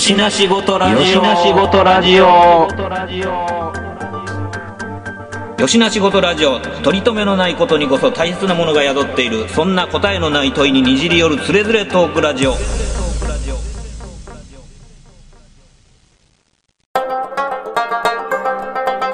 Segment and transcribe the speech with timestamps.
[0.00, 0.98] よしなしごとラジオ。
[0.98, 2.24] よしなしごとラジオ。
[5.60, 6.58] よしなしごとラジオ。
[6.58, 9.46] 取り留めのないことにこそ大切なものが宿っている。
[9.50, 12.52] そんな答えのない問いににじり寄るつれづれトークラジオ。
[12.52, 12.56] よ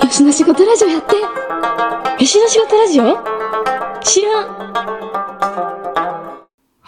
[0.08, 1.20] しの仕事ラジオやってよ
[2.28, 3.18] しの仕事ラジオ？
[4.04, 5.25] 知らん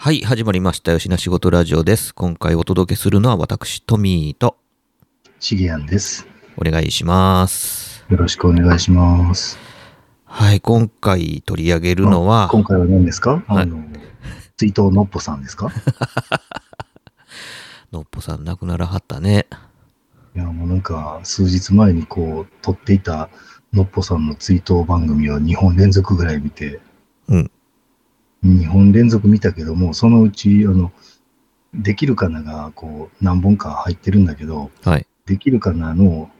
[0.01, 0.93] はい、始まりました。
[0.95, 2.15] 吉な仕事ラジオです。
[2.15, 4.55] 今回お届けするのは私、トミーと
[5.41, 6.25] シゲアンです。
[6.57, 8.05] お願いします。
[8.09, 9.57] よろしくお願いします。
[10.23, 13.83] はい、今回取り上げるのは、今回は何ですか、はいあの、
[14.55, 15.69] 追悼のっぽさんですか？
[17.91, 19.47] のっぽさん亡くならはったね。
[20.33, 23.29] いや、もうなんか、数日前にこう、撮っていた
[23.73, 26.79] のっぽさんの追悼番組を2本連続ぐらい見て、
[27.27, 27.51] うん。
[28.43, 30.91] 2本連続見たけども、そのうち、あの、
[31.73, 35.05] できるかなが、こう、何本か入ってるんだけど、はい。
[35.25, 36.31] できるかなの、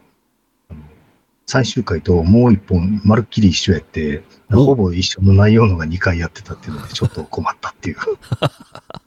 [1.46, 7.96] 最終回ともう一本、まるっきり一緒やって、おほぼ一緒の内容のが2回やってたっていうので、 ちょっと困ったっていう。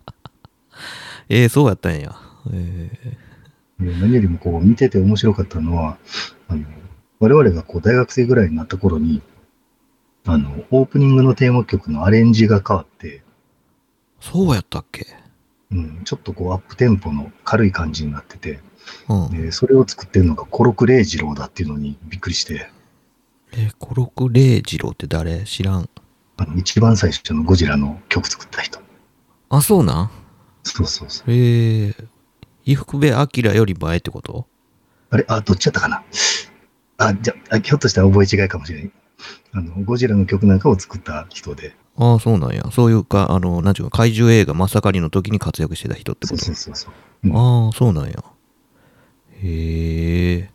[1.30, 2.16] えー、そうやったんや。
[2.52, 3.24] ええー
[3.84, 5.98] 何よりもこう見てて面白かったのは、
[6.48, 6.64] あの
[7.20, 9.22] 我々がこう大学生ぐらいになった頃に、
[10.26, 15.06] あの、オープニングのテーマ曲のアレンジが変わって、ー、そうやったっけ？
[15.72, 18.60] うん、ちょっとこうアップテンポの軽い感じになってて、
[19.10, 19.30] うん。
[19.32, 22.70] でそれを作ってるのがコロクレイジローだっていうのにびっくりして、
[23.52, 25.44] えー、コロクレイジローって誰？
[25.46, 25.90] 知らん。
[26.38, 28.80] あの一番最初のゴジラの曲作った人。
[29.50, 30.12] あ、そうなん？
[30.64, 31.32] そうそうそう。
[31.32, 32.08] えー、
[32.66, 34.48] 伊福部明より前ってこと？
[35.10, 35.26] あれ？
[35.28, 36.04] あ、どっちやったかな？
[36.98, 38.92] あ、じゃあ、ひょっとしたら覚え違いかもしれない。
[39.54, 41.76] あの、ゴジラの曲なんかを作った人で。
[41.98, 42.64] ああ、そうなんや。
[42.72, 46.44] そういうか、あの、なんちゅうか、怪獣映画真っ盛りの時に活躍してた人ってこと？
[46.44, 46.94] そうそうそう。
[47.28, 48.24] うんああ、そうなんや。
[49.44, 50.50] へえ。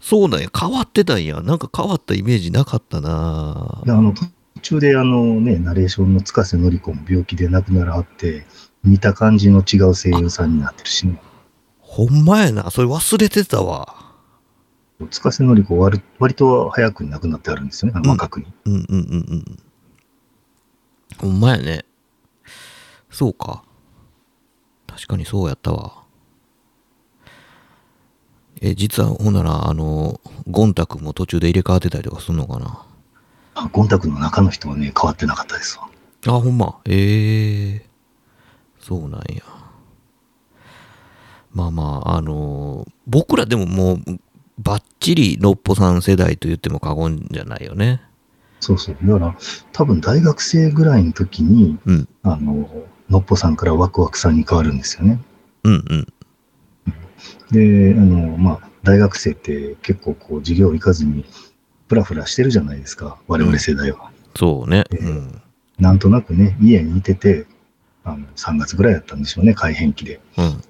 [0.00, 0.48] そうなんや。
[0.58, 1.40] 変わってたんや。
[1.42, 4.26] なんか変わったイメージなかったなあの途
[4.62, 8.46] 中であのね、ナレーションの塚瀬典子も病気で亡くならはって、
[8.84, 11.20] 似た感じの違う声優さんになってるしね。
[11.80, 12.70] ほんまやな。
[12.70, 13.94] それ忘れてたわ。
[15.06, 18.46] 塚瀬典子割割と早くに亡くなってあるんですよね、あの若くに。
[18.64, 19.58] うんうんうんうん。
[21.18, 21.40] ほん。
[21.40, 21.84] まやね。
[23.10, 23.62] そうか。
[24.86, 26.02] 確かにそうやったわ。
[28.60, 29.34] え、実はほん。
[29.34, 32.36] なら、あの、ゴンタ君も途中で入れ替わってたりとかすん。
[32.36, 32.84] のかな。
[33.54, 35.88] あゴンタクの中の人はね、変わってなかったですわ。
[36.26, 36.58] あ、ほん。
[36.58, 36.80] ま。
[36.86, 37.86] ええ
[38.80, 39.20] そうなん。
[39.32, 39.42] や。
[41.52, 43.98] まあまあ、あのー僕らでももう、
[44.58, 48.02] バッチリのっぽさん世代と言っても過言じゃないよね。
[48.60, 48.96] そうそう。
[49.02, 49.36] だから、
[49.72, 52.08] 多分大学生ぐらいの時に、うん。
[52.22, 52.68] あの、
[53.08, 55.20] のっぽさんからワクワクさんに変わるんですよね。
[55.62, 56.06] うんうん。
[57.52, 61.24] で、あの、まあ、大学生って結構こう、授業行かずに、
[61.88, 64.10] ふらふらしてるじゃないですか、我々世代は。
[64.36, 64.84] そうね。
[64.90, 65.42] ええうん。
[65.78, 67.46] なんとなくね、家にいてて、
[68.04, 70.20] あの、3月ぐらいだったんでしょうね、改編期で。
[70.36, 70.62] うん。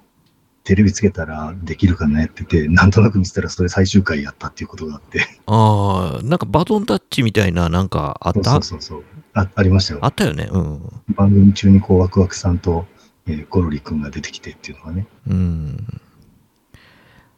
[0.69, 5.27] テレビつけたらできるかなやってて、なんとなく見てたらそれ最終回やったっていうことがあって。
[5.47, 9.05] ああ、なんかバトンタッチみたいな、なんかあっそうたそうそうそう。
[9.33, 10.09] あ、ありましたよあ。
[10.09, 10.47] ったよね。
[10.53, 10.81] うん。
[11.15, 12.85] 番組中にこう、ワクワクさんと、
[13.27, 15.07] えーコロリ君が出てきてっていうのがね。
[15.27, 16.01] うん。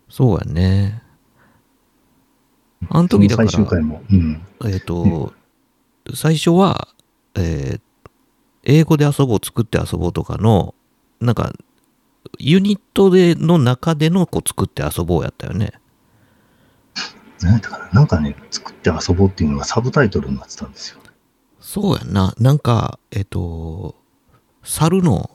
[0.09, 1.01] そうやね。
[2.89, 3.49] あの時だから。
[3.49, 4.03] 最終回も。
[4.11, 4.43] うん。
[4.67, 5.33] えっ、と、
[6.17, 6.89] 最初は、
[7.37, 7.81] えー
[8.65, 10.75] 英語で遊ぼう、作って遊ぼうとかの、
[11.21, 11.53] なんか、
[12.39, 15.73] ユニットでの中でのこう作って遊ぼうやったよね。
[17.41, 21.01] 何やったかななんかね、作って遊ぼうっていうのがサブタイトルになってたんですよ。
[21.61, 22.35] そうやんな。
[22.39, 23.95] なんか、えっ、と、
[24.63, 25.31] 猿の、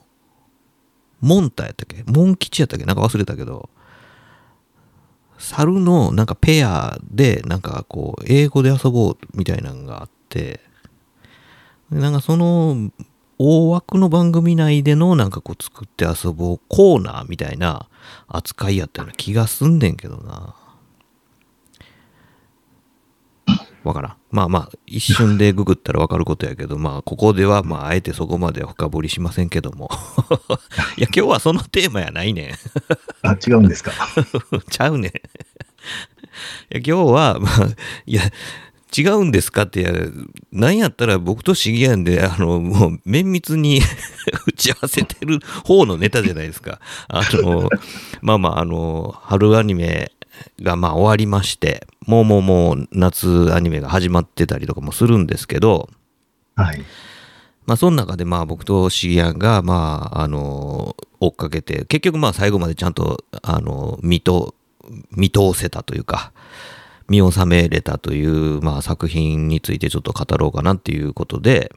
[1.22, 2.04] モンタやったっけ？
[2.12, 2.86] モン吉やったっけ？
[2.86, 3.70] なんか忘れたけど、
[5.38, 10.60] 猿のなんかペアで、なんかこう、英語で遊ぼうみたいなのがあって、
[11.92, 12.92] でなんかその
[13.38, 17.88] 大枠の番組内でのなんかこう作って遊ぼうコーナーみたいな
[18.28, 20.56] 扱いやったような気がすんねんけどな。
[23.84, 24.16] わからん。
[24.32, 29.92] まあまあ、一瞬でググったらわかることやけど、まあ、ここでは、まあ、あえてそこまでは深掘りしませんけども。
[30.98, 32.54] いや、今日はそのテーマやないねん。
[33.28, 33.92] あ、違うんですか？
[34.72, 35.12] ちゃうねん。
[35.12, 35.14] い
[36.70, 37.52] や、今日は、まあ、
[38.08, 38.24] いや、
[38.96, 40.10] 違うんですかって、
[40.52, 43.82] なんやったら僕とシギアンで、あの、もう綿密に
[44.48, 46.80] 打ち合わせてる方のネタじゃないですか。
[47.08, 47.70] あの、
[48.22, 50.12] まあまあ、あの、春アニメ
[50.62, 55.90] がまあ終わりまして、もうもうもう夏アニメが始まってたりとかもするんですけど、
[56.56, 56.84] はい。
[57.66, 64.54] まあ、その中でまあ僕とシギアンが、まあ、あの、追っかけて、結局まあ最後までちゃんと、あの、見と、
[65.12, 66.32] 見通せたというか、
[67.08, 71.72] 見納めれたという、まあ作品についてちょっと語ろうかなっていうことで、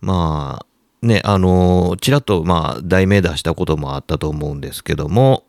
[0.00, 5.44] まあ、ね、あの、ちらっとまあ題名出したこともあったと思うんですけども、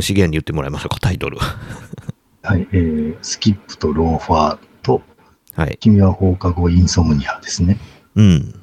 [0.00, 1.38] 資源に言ってもらいましょうか、タイトル。
[2.42, 5.02] はい、えー、スキップとローファーと、
[5.54, 5.78] はい。
[5.80, 7.78] 君は放課後インソムニアですね。
[8.16, 8.60] うん。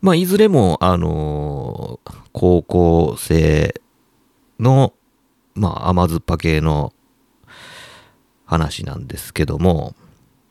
[0.00, 3.80] まあ、いずれも、あのー高校生
[4.58, 4.94] の、
[5.54, 6.92] まあ、甘酸っぱ系の
[8.44, 9.94] 話なんですけども、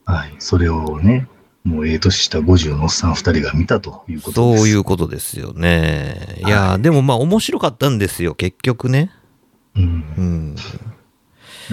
[0.05, 1.27] はい、それをね、
[1.63, 4.61] もうええ年した50のおっさん2人が見たということです。
[4.61, 6.37] そういうことですよね。
[6.39, 9.11] いやー、はいでもまあ、面白かったんですよ、結局ね。
[9.75, 10.55] うんうん。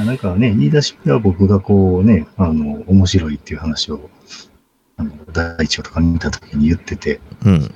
[0.04, 4.10] なんかね、言い出しっぺは僕がこうね、あの、面白いっていう話を、
[4.98, 7.74] あの、第一話とか見た時に言ってて、うん。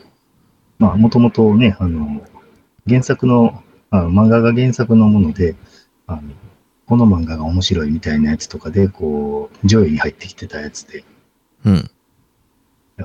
[0.79, 2.23] まあ、もともとね、あの、
[2.87, 5.57] 原作の、あの漫画が原作のもので、
[6.07, 6.23] あの、
[6.87, 11.05] この漫画が面白いみたいなやつとかで、こう、上位に入ってきてたやつで、
[11.65, 11.91] うん。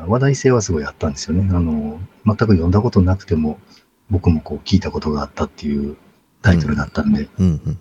[0.08, 1.50] 話題性はすごいあったんですよね。
[1.56, 3.60] あの、全く読んだことなくても、
[4.10, 5.98] 僕もこう聞いたことがあったっていう
[6.42, 7.46] タイトルだったんで、うん。
[7.66, 7.80] うん。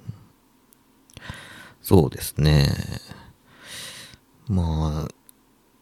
[1.82, 2.70] そうですね。
[4.48, 5.06] ま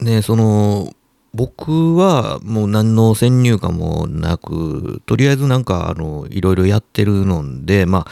[0.00, 0.92] あ、ね、その、
[1.34, 8.10] 僕はもう何の先入観もなく、とりあえずなんか、あの、いろいろやってるので、まあ、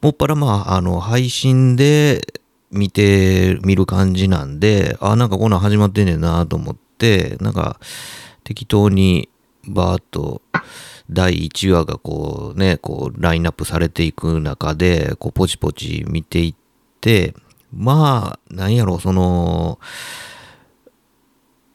[0.00, 2.40] もっぱらまあ、あの、配信で
[2.70, 7.78] 見て、見る感じなんで、あ、なんかこんなん始まってんねんなと思って、なんか、
[8.44, 9.28] 適当に
[9.68, 10.40] バーッと
[11.10, 16.54] 第1話がこうね、こうラインナップされていく中で、こうポチポチ見ていっ
[17.00, 17.34] て、
[17.72, 19.78] まあ、なんやろ、その、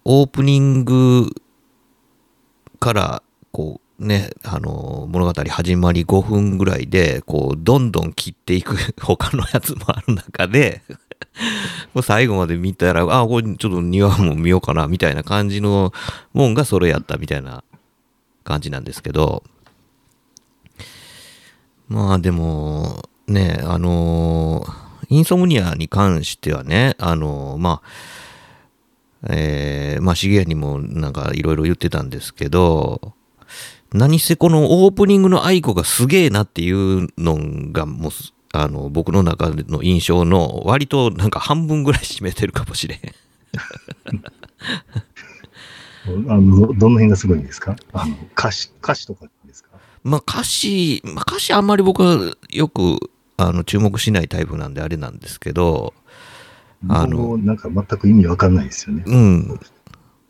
[0.04, 1.30] オープニング
[2.80, 10.82] から、こうね、あの、物語始まり5分ぐらいで、こう、どんどん切っていく 他のやつもある中で、
[11.94, 15.94] もう最後まで見たら、あ、これちょっと2話も見ようかな、みたいな感じの
[16.34, 17.64] もんがそれやったみたいな
[18.44, 19.44] 感じなんですけど、
[21.88, 24.66] まあでも、ね、あの
[25.10, 27.88] インソムニアに関してはね、あのまあ、
[29.30, 33.14] えー、まあ、シゲアにもなんかいろいろ言ってたんですけど、
[33.94, 37.38] 何せこのオープニングの愛子がすげえなっていうの
[37.72, 43.00] がもうす、あの、僕の中の印象の割となんか半分ぐらい占めてるかもしれん。
[46.28, 47.76] あのどどの辺がすごいんですか？
[47.94, 49.70] あの歌詞、歌詞とかですか？
[50.04, 55.94] まあ歌詞、まあ歌詞あんまり僕はよくあの注目しないタイプなんであれなんですけど、
[56.90, 59.04] あのなんか全く意味わかんないですよね。
[59.06, 59.60] うん。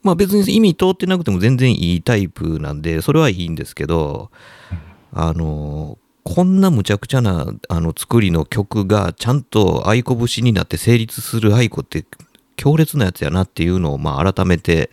[0.03, 4.31] まあ別に意味通ってなくても全然いいタイプなんで、それはいいんですけど、
[5.13, 12.05] あの、こんな無茶苦茶なあの作りの曲がちゃんと愛子節になって成立する愛子って
[12.55, 14.91] 強烈なやつやなっていうのをまあ改めて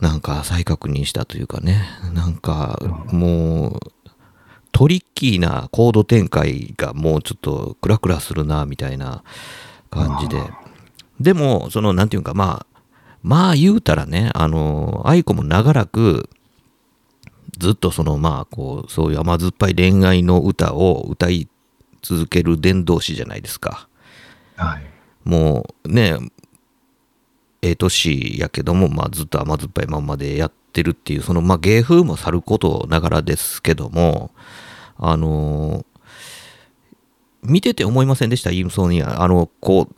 [0.00, 1.84] なんか再確認したというかね、
[2.14, 2.80] なんか
[3.12, 3.80] もう
[4.72, 9.22] トリッキーなコード展開がもうちょっとクラクラするなみたいな
[9.92, 10.50] 感じで。
[11.20, 12.80] でも、その、なんていうか、まあ、
[13.22, 16.28] まあ言うたらね、あの、愛子も長らく、
[17.58, 21.48] ずっとその、まあ、こう、そういう甘酸っぱい恋愛の歌を歌い
[22.00, 23.88] 続ける伝道師じゃないですか。
[24.56, 24.82] はい。
[25.24, 26.18] もうね、
[27.64, 34.32] ええ年やけども、まあずっと甘酸っぱいまんまでやってるっていう、その、まあ芸風もさることながらですけども、
[34.96, 35.84] あの
[37.42, 39.22] 見てて思いませんでした、イムソニア。
[39.22, 39.94] あの、こう、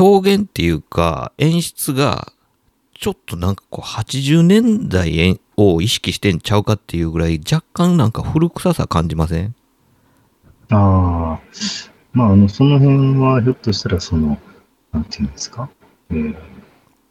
[0.00, 2.32] 表現っていうか、演出が、
[2.94, 9.54] ちょっとなんかこう、80年代を意識してんちゃうかっていうぐらい、若干なんか古臭さ感じません？
[10.70, 11.40] ああ、
[12.12, 14.38] まあ、あの、その辺はひょっとしたら、その、
[14.92, 15.68] なんていうんですか、
[16.10, 16.36] えー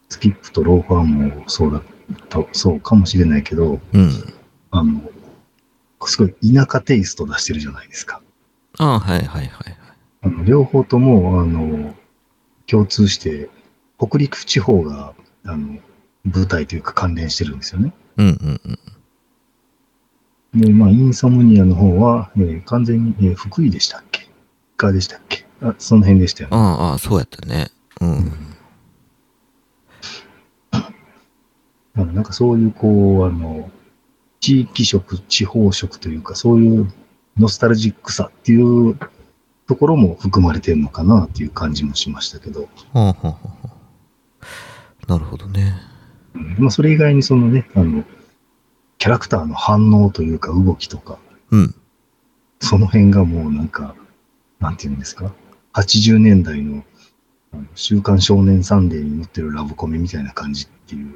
[0.09, 1.81] スキップとローファーもそうだ
[2.27, 4.33] と、そうかもしれないけど、うん。
[4.71, 5.01] あの、
[6.01, 8.21] すごい田舎テイスト出してるじゃないですか。
[8.83, 9.77] ああ、はいはいはい。
[10.23, 11.93] あの両方とも、あの、
[12.65, 13.47] 共通して、
[13.99, 15.13] 北陸地方が、
[15.45, 15.77] あの、
[16.25, 17.93] 舞台というか関連してるんですよね。
[18.17, 18.61] うんうん
[20.53, 20.61] うん。
[20.61, 24.27] で、まあ、インソムニアの方は、えー完全に、えー福井でしたっけ？
[24.77, 25.45] かでしたっけ？
[25.61, 26.57] あ、その辺でしたよね。
[26.57, 27.67] ああ、そうやったね。
[28.01, 28.31] うん。
[30.71, 30.89] あ
[31.93, 33.69] のなんかそういう、こう、あの、
[34.39, 36.91] 地域色、地方色というか、そういう
[37.41, 38.97] ノスタルジックさっていう
[39.67, 43.37] ところも含まれてるのかなっていう感じもしましたけど、はあ、はあは
[45.07, 45.73] あ、なるほどね。
[46.35, 48.03] うんまあ、それ以外にそのね、あの、
[48.97, 51.17] キャラクターの反応というか動きとか、
[51.51, 51.75] うん。
[52.59, 53.95] その辺がもうなんか、
[54.59, 55.33] なんていうんですか、
[55.73, 56.83] 80年代の
[57.75, 61.15] 週刊少年サンデーに載ってるラブコメみたいな感じっていう、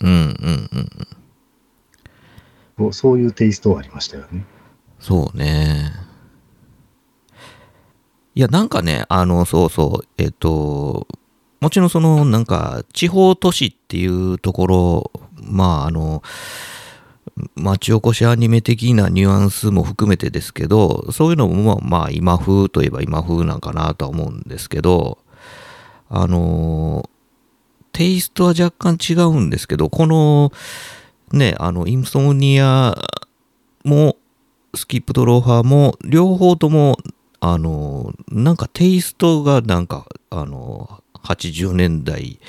[0.00, 0.14] うんう
[2.82, 2.92] んうん。
[2.92, 4.44] そういうテイストはありましたよね。
[4.98, 5.92] そうね。
[8.34, 11.08] いや、なんかね、あの、そうそう、えっと、
[11.60, 15.12] もちろんその、なんか、地方都市っていうところ、
[15.42, 16.22] まあ、あの、
[17.56, 25.18] 町おこしアニメ的なニュアンスも含めてですけど、そういうのも、まあ、今風といえば今風なんかなとは思うんですけど、
[26.08, 27.08] あの、
[27.92, 30.52] テイストは若干違うんですけど、この、
[31.32, 32.96] ね、あの、インソムニア
[33.84, 34.16] も、
[34.78, 36.96] スキップとローファーも両方とも
[37.40, 42.40] あのなんかテイストがなんかあの80年代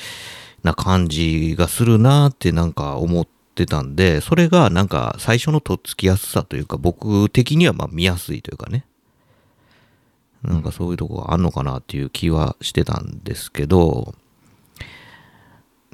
[0.63, 8.85] な感じがするなってなんか思ってたんでそれがなんか最初のとっつきやすさというか僕的にはまあ見やすいというかね。
[10.43, 14.15] なんかそういうとこがあんのかなっていう気はしてたんですけど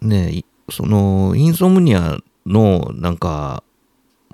[0.04, 3.64] ねそのインソムニアのなんか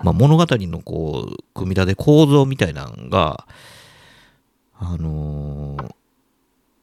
[0.02, 3.46] まあ、物語のこう組み立て構造みたいなのが
[4.78, 5.94] あのー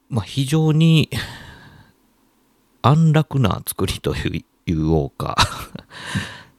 [0.09, 1.09] まあ非常に
[2.81, 5.35] 安楽な作りという言おうか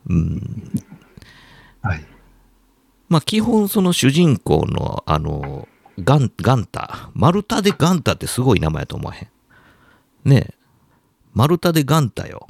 [0.09, 0.73] うん。
[1.83, 2.05] はい。
[3.09, 5.67] まあ基本その主人公のあの
[5.99, 7.11] ガンガンタ。
[7.15, 9.29] 丸太でガンタってすごい名前やと思わへん。
[10.25, 10.55] ねえ。
[11.35, 12.47] 丸太でガンタよ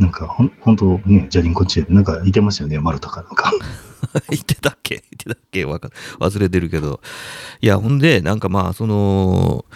[0.00, 3.52] なんか、ほん、ほんとね、ジャリンコチェなんかいてましたよね、マルタかなんか。
[4.30, 4.96] 言ってたっけ？
[4.96, 5.64] 言ってたっけ？
[5.66, 7.00] わか忘れてるけど。
[7.60, 9.66] いや、ほんで、なんかまあ、その、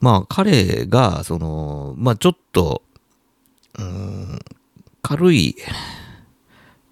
[0.00, 2.82] まあ、彼が、その、まあ、ちょっと、
[3.78, 4.38] うん、
[5.00, 5.56] 軽い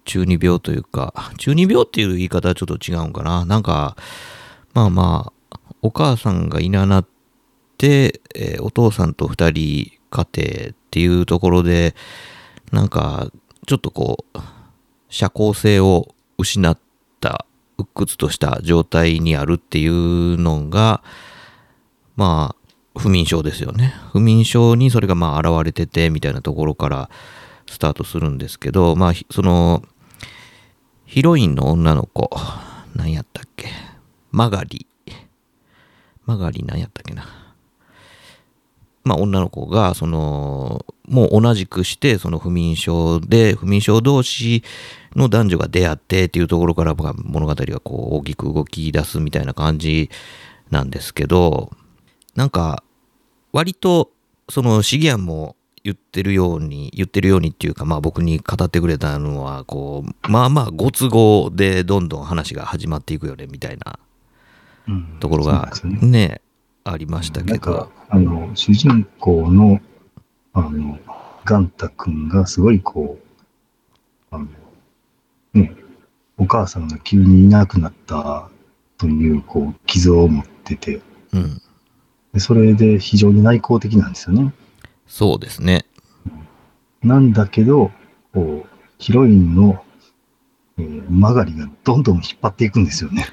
[0.05, 3.45] 中二病というか、中二病っていう言い方はちょっと違うんかな。
[3.45, 3.95] なんか、
[4.73, 7.07] まあまあ、お母さんがいななっ
[7.77, 11.95] て、えーお父さんと二人家庭っていうところで、
[12.71, 13.29] なんか、
[13.67, 14.39] ちょっとこう、
[15.09, 16.77] 社交性を失っ
[17.19, 17.45] た、
[17.77, 21.03] 鬱屈とした状態にあるっていうのが、
[22.15, 23.93] まあ、不眠症ですよね。
[24.11, 27.09] 不眠症にそれがまあ現れてて、みたいなところから
[27.69, 29.83] スタートするんですけど、まあ、その、
[31.05, 32.29] ヒロインの女の子、
[32.95, 33.67] 何やったっけ？
[34.31, 34.87] マガリ。
[36.25, 37.25] マガリ何やったっけな？
[39.03, 44.63] まあ、女の子が、その、もう同じくして、その不眠症で、不眠症同士
[45.15, 50.09] の男女が出会ってっていうところからまあ物語がこう大きく動き出すみたいな感じ
[50.69, 51.71] なんですけど、
[52.35, 52.83] なんか、
[53.51, 54.11] 割と、
[54.49, 63.99] その、シギアンも言ってるように、言ってるようにっていうか、まあ僕に語ってくれたのは、こう、まあまあご都合でどんどん話が始まっていくよね、みたいな
[64.87, 66.27] うんところがそうなんね。
[66.27, 66.41] ね、
[66.83, 69.79] ありましたけなんかど、、あの、主人公の、
[70.53, 70.99] あの、
[71.45, 73.17] ガンタ君がすごいこ
[74.31, 74.47] う、あの、
[75.53, 75.75] ね、
[76.37, 78.49] お母さんが急にいなくなった
[78.97, 81.01] という、こう、傷を持ってて、
[81.33, 81.61] うん、
[82.33, 84.53] でそれで非常に内向的なんですよね。
[85.07, 85.85] そうですね。
[87.03, 87.91] なんだけど、
[88.33, 88.67] こう、
[88.97, 89.83] ヒロインの、
[90.77, 93.25] えーマガリがどんどん引っ張っていくんですよね。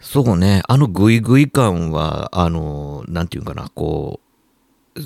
[0.00, 4.20] そうね、あのグイグイ感は、あの、なんていうかな、こ
[4.96, 5.00] う、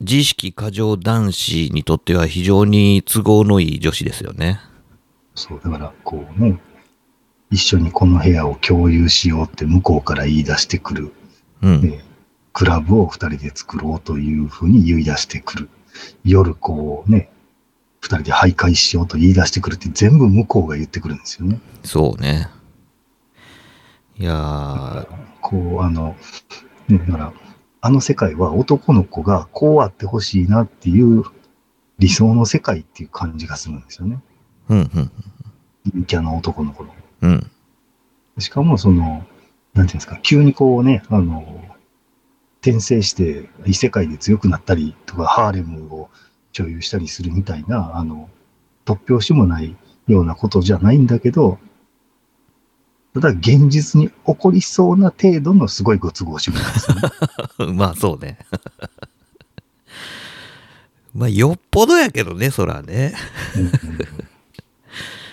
[0.00, 4.60] 自意識過剰男子にとっては非常に都合のいい女子ですよね。
[5.34, 6.60] そう、だから、こうね、
[7.50, 11.12] 一緒にこの部屋を共有しようって向こうから言い出してくる。
[11.62, 11.80] うん。
[11.80, 12.04] で
[12.52, 15.68] クラブを二人で作ろうというふうに言い出してくる。
[16.24, 17.30] 夜こうね、
[18.00, 21.60] 二人で徘徊しようと言い出してくるって全部向こうが言ってくるんですよね。
[21.84, 22.48] そうね。
[24.18, 25.06] いやー、
[25.40, 26.16] こう、あの、
[26.88, 27.32] ね、だから、
[27.80, 31.24] あの世界は男の子がこうあってほしいなっていう
[31.98, 34.20] 理想の世界っていう感じがするんですよね。
[34.68, 35.10] うん、うん、
[35.92, 36.90] 陰キャの男の子の。
[37.22, 37.50] うん。
[38.38, 39.24] しかもその、
[39.74, 41.64] なんていうんですか、急にこうね、あの、
[42.60, 46.08] 転生して異世界で強くなったりとか、ハーレムを
[46.52, 48.28] 所有したりするみたいな、あの、
[48.84, 51.58] 突拍子もないようなことじゃないんだけど、
[53.14, 57.72] ただ現実に起こりそうな程度のすごいご都合主義なんですよね。
[57.78, 58.38] まあそうね。
[61.14, 63.14] まあよっぽどやけどね、そらね。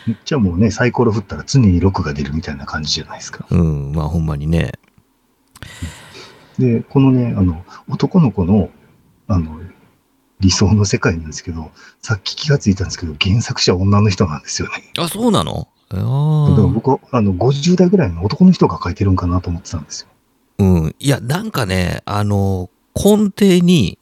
[0.07, 3.45] めっちゃもうね、サイコロ振ったら常に6が出るみたいな感じじゃないですか。
[3.49, 4.73] うん、まあほんまにね。
[6.57, 8.69] で、このね、あの、男の子の、
[9.27, 9.59] あの、
[10.39, 14.73] 理想の世界なんですけど、さっき気がついたんですけど、原作者は女の人なんですよね。
[14.97, 15.67] あ、そうなの？
[15.67, 20.07] あだからー僕は、あの、50代ぐらいの男の人が書いてるんかなと思ってたんですよ。
[20.59, 20.95] うん。
[20.99, 23.99] いや、なんかね、あの、根底に、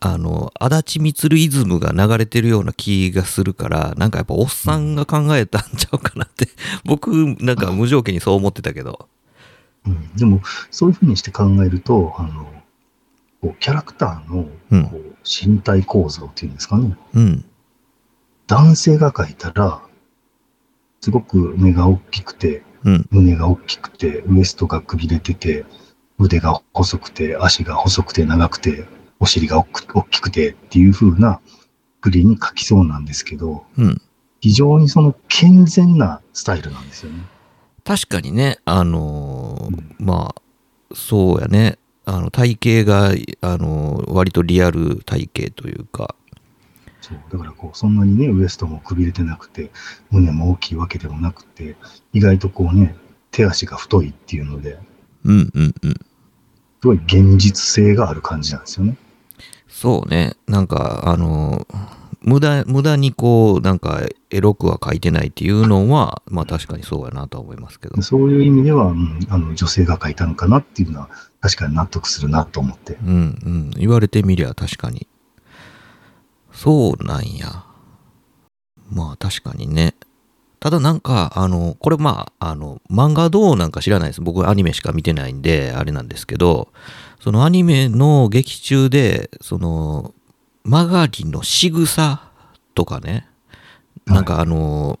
[0.00, 6.48] あの、足立光イズムが流れてるような気がするから、なんかやっぱおっさんが考えたんちゃうかなって、
[6.84, 9.08] 僕、なんか無条件にそう思ってたけど。
[9.86, 12.46] うん、でも、そういうふうにして考えると、あの、
[13.42, 16.96] こうキャラクターのうんこう身体構造っていうんですかね。
[17.14, 17.44] うん。
[18.46, 19.82] 男性が描いたら、
[21.02, 23.06] すごく目が大きくて、うん。
[23.10, 25.64] 胸が大きくて、ウエストがくびれてて、
[26.18, 28.86] 腕が細くて、足が細くて長くて、
[29.18, 31.40] お尻が大きくてっていう風な
[32.00, 34.00] プリに描きそうなんですけど、うん。
[34.40, 37.18] 非常にその健全なスタイルなんですよね。
[37.84, 41.78] 確かにね、あのーまあ、そうやね。
[42.04, 46.14] あの、体型が、あのー割とリアル体型というか、
[47.02, 47.18] そう。
[47.30, 49.70] だからこう、そんなにね、ウエストもくびれてなくて、
[50.10, 51.76] 胸も大きいわけでもなくて、
[52.12, 52.94] 意外とこうね、
[53.32, 54.78] 手足が太いっていうので、
[55.24, 55.92] うんうんうん。
[55.92, 55.98] す
[56.84, 58.96] ごい現実性がある感じなんですよね。
[59.68, 60.36] そうね。
[60.46, 61.66] なんか、あの、
[62.20, 68.00] 無駄、無駄にこう、なんか、エロくは書いてないっていうのは、まあ確かにそうやなとは思いますけど。
[68.00, 72.96] そういう意味では、うん、あの女性が描いたのかなっていうのは、確かに納得するなと思って。
[73.04, 73.70] うんうん。
[73.70, 75.08] 言われてみりゃ確かに。
[76.62, 77.64] そうなんや。
[78.88, 79.96] まあ確かにね。
[80.60, 84.20] ただなんか、あの、これまあ、あの、漫画どうなんか知らないです。
[84.20, 86.68] 僕アニメしか見てないんで、あれなんですけど、
[87.20, 90.14] そのアニメの劇中で、その、
[90.62, 92.30] 曲がりの仕草
[92.76, 93.26] とかね、
[94.06, 95.00] なんかあの、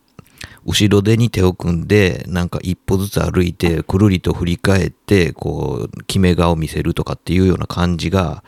[0.66, 8.42] 後ろ手に手を組んで、なんか一歩ずつ歩いて、くるりと振り返って、こう、決め顔見せるとかっていうような感じが、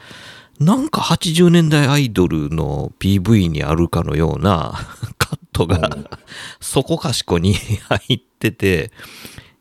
[0.60, 4.74] なんか80年代アイドルの PV にあるかのような
[5.18, 6.08] カットが
[6.60, 7.54] そこかしこに
[7.88, 8.92] 入ってて、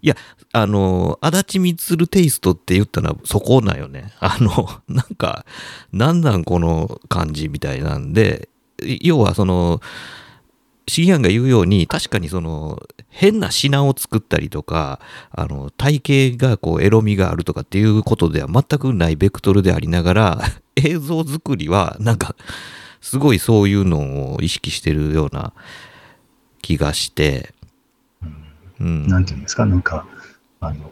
[0.02, 0.18] いや、
[0.52, 4.14] あの、足立光テイストって言ったのはそこなんよね。
[4.20, 5.46] あの、なんか、
[5.92, 8.50] なんなんこの感じみたいなんで、
[9.02, 9.82] 要はその、
[10.88, 15.00] シギアンが言うように、確かにその、変な品を作ったりとか、
[15.32, 20.42] あの、体型がこう、エロみがあるとかっていうことでは全くないベクトルでありながら、
[20.76, 22.36] 映像作りは、なんか、
[23.00, 25.54] すごいそういうのを意識してるような
[26.62, 27.54] 気がして、
[28.80, 29.08] うん。
[29.08, 30.06] なんていうんですか、なんか、
[30.60, 30.92] あの、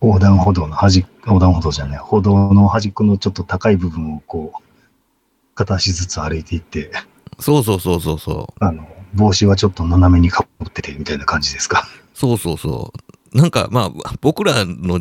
[0.00, 6.90] 横断歩道の端、横断歩道じゃない、歩道の端っこのちょっと高い部分をこう、片足ずつ歩いていって、
[7.38, 8.64] そうそうそうそうそう。
[8.64, 11.86] あの、帽子はちょっと斜めにかぶっててみたいな感じですか？
[12.14, 12.92] そうそうそ
[13.32, 13.38] う。
[13.38, 15.00] なんかまあ、僕らの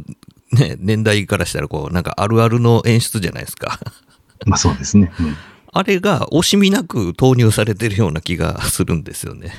[0.51, 3.79] ね、年代からしたらこう、なんかあるあるの演出じゃないですか。
[4.45, 5.11] まあそうですね。
[5.19, 5.35] うん
[5.75, 9.53] あれが惜しみなく投入されてるような気がするんですよね。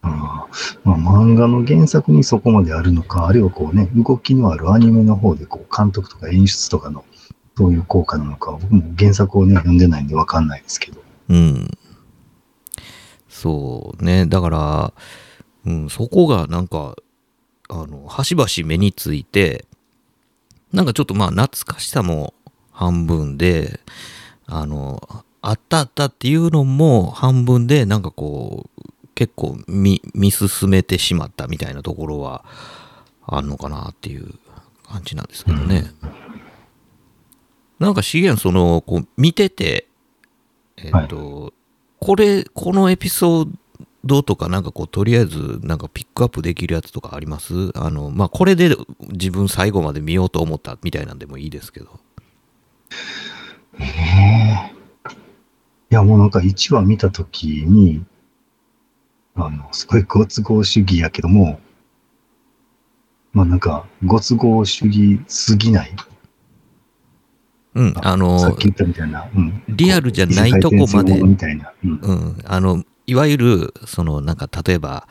[0.00, 7.04] あーまあ、漫画の原作にそこまであるのか、あるいはこうね、動きのあるアニメの方でこう監督とか演出とかの
[7.58, 11.02] そういう効果なのか、僕も原作をね、読んでないんでわかんないですけど。
[11.30, 11.68] うん。
[13.40, 14.26] そうね。
[14.26, 14.92] だから、
[15.64, 16.94] うん、そこがなんか、
[17.70, 19.64] あの、端々目について、
[20.74, 22.34] なんかちょっとまあ懐かしさも
[22.70, 23.80] 半分で、
[24.46, 32.44] あの、あったあったっていうのも半分で、なんかこう、結構見、見進めてしまったみたいなところは
[33.26, 34.34] あんのかなっていう
[34.86, 35.90] 感じなんですけどね。
[37.78, 39.86] なんか資源その、こう、見てて、
[40.76, 41.54] えっ、と、
[42.00, 43.48] これ、このエピソー
[44.04, 47.70] ドとかなんかこう、とりあえずなんかピックアップできるやつとかあります？
[47.78, 48.74] あの、まあ、これで
[49.12, 52.00] 自分最後まで見ようと思ったみたいなんでもいいですけど。
[53.78, 54.72] ええ
[55.92, 58.04] いや、もうなんか1話見たときに、
[59.34, 61.60] あの、すごいご都合主義やけども、
[63.32, 65.94] まあなんか、ご都合主義すぎない？
[67.74, 69.28] うん、あのさっき言ったみたいな。
[69.34, 69.62] うん。
[69.68, 71.72] リアルじゃないとこまでいな。
[71.84, 71.90] うん。
[72.02, 75.06] うん、あの、いわゆる、その、なんか、例えば、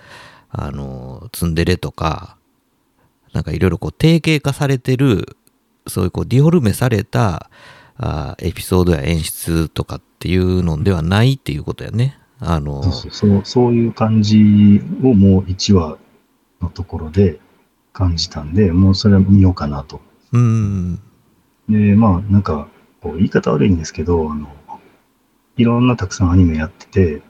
[0.49, 2.37] あの、ツンデレとか、
[3.33, 5.37] なんかいろいろこう、定型化されてる、
[5.87, 7.49] そういうこう、ディフォルメされた、
[8.01, 12.17] あエピソードや演出とかっていうのではないっていうことやね。
[12.39, 15.97] あの、そうそうそう、そういう感じをもう1話
[16.61, 17.39] のところで
[17.91, 19.99] 感じたんで、もうそれは見ようかなと。
[20.31, 20.99] うん、
[21.69, 22.67] で、まあなんか、
[23.01, 24.47] こう言い方悪いんですけど、あの、
[25.55, 27.21] いろんなたくさんアニメやってて、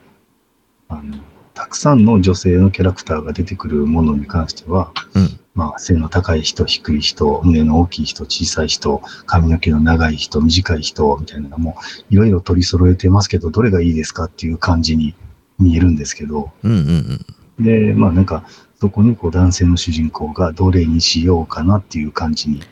[0.88, 1.18] あの、
[1.54, 11.76] たくさんの女性のキャラクターが出てくるものに関しては、うん、まあ、背の高い人、低い人、胸の大きい人、小さい人、髪の毛の長い人、短い人、みたいなのも、
[12.08, 15.14] いろいろ取り揃えてますけど、どれがいいですかっていう感じに
[15.58, 17.22] 見えるんですけど、うんうん
[17.58, 17.64] うん。
[17.64, 18.44] で、まあなんか、
[18.80, 22.62] そこにこう男性の主人公がどれにしようかなっていう感じに。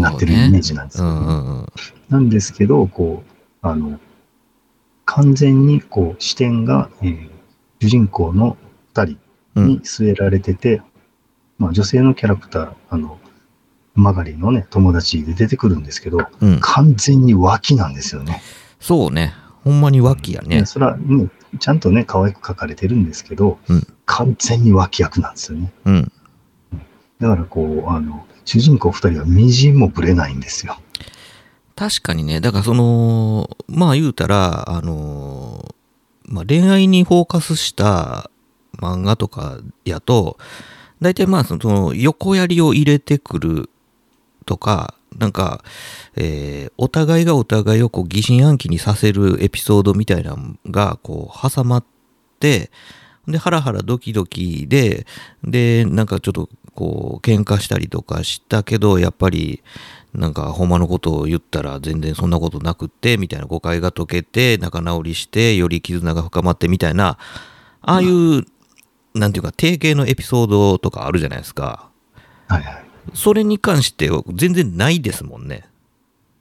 [0.00, 1.66] なってるイメージなんですねんうんうん。
[2.08, 3.30] なんですけど、こう、
[3.62, 3.98] あの、
[5.04, 7.34] 完全にこう視点が、えー
[7.80, 8.56] 主人公の
[8.94, 9.16] 二
[9.54, 10.80] 人に据えられてて、
[11.58, 13.18] まあ女性のキャラクター、あの、
[13.94, 16.60] マガリのね、友達で出てくるんですけど、うん。
[16.60, 18.40] 完全に脇なんですよね。
[18.80, 19.34] そうね。
[19.64, 20.66] ほんまに脇やねで。
[20.66, 21.28] それはね、
[21.60, 25.72] ちゃんとね、可愛く描かれてるんですけど、うん完全に脇役なんですよね。
[25.84, 26.12] うん。
[27.20, 30.78] だからこう、あの、主人公二人はみじんもぶれないんですよ。
[31.76, 35.74] 確かにね、だからその、まあ言うたら、あの、
[36.24, 38.30] まあ恋愛にフォーカスした
[38.78, 40.38] 漫画とかやと、
[41.00, 43.70] 大体まあその横槍を入れてくる
[44.46, 45.64] とか、なんか、
[46.16, 51.84] えーお互いがお互いをこう疑心暗鬼にさせるエピソードみたいなのがこう挟まっ
[52.40, 52.70] て、
[53.26, 55.06] で、ハラハラドキドキで、
[55.42, 59.62] で、なんかちょっとこう喧嘩したりとかしたけど、やっぱり
[60.14, 67.18] なんかほんまのことを言ったら全然そんなことなくって、みたいな誤解が解けて、仲直りして、より絆が深まってみたいな、
[67.82, 68.44] ああいう、
[69.14, 71.90] なんていうか、定型のエピソードとかあるじゃないですか。
[72.48, 72.84] はいはい。
[73.12, 75.68] それに関しては全然ないですもんね。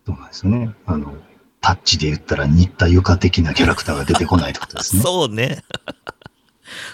[0.06, 0.74] そうなんですよね。
[0.86, 1.14] あの、
[1.62, 5.02] タッチで言ったら新田ゆか的なキャラクターが出てこないってことですね。
[5.04, 5.64] そうね。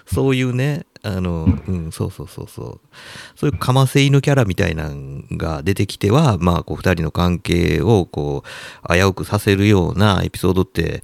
[0.06, 2.80] そういうね、あの、うん、そうそうそうそう。
[3.36, 8.44] そういうかませ犬キャラみたいなのが出てきては、まあ、こう、二人の関係を、こ
[8.84, 11.02] う、危うくさせるようなエピソードって、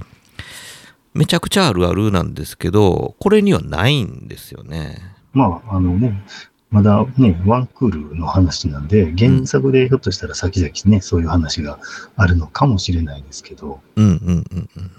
[1.14, 4.98] めちゃくちゃあるあるなんですけど、これにはないんですよね。
[5.32, 6.22] まあ、あのね、
[6.70, 11.78] まだね、ワンクールの話なんで、原作でひょっとしたら先々ね、そういう話が
[12.16, 14.90] あるのかもしれないですけど、うんうんうんうん。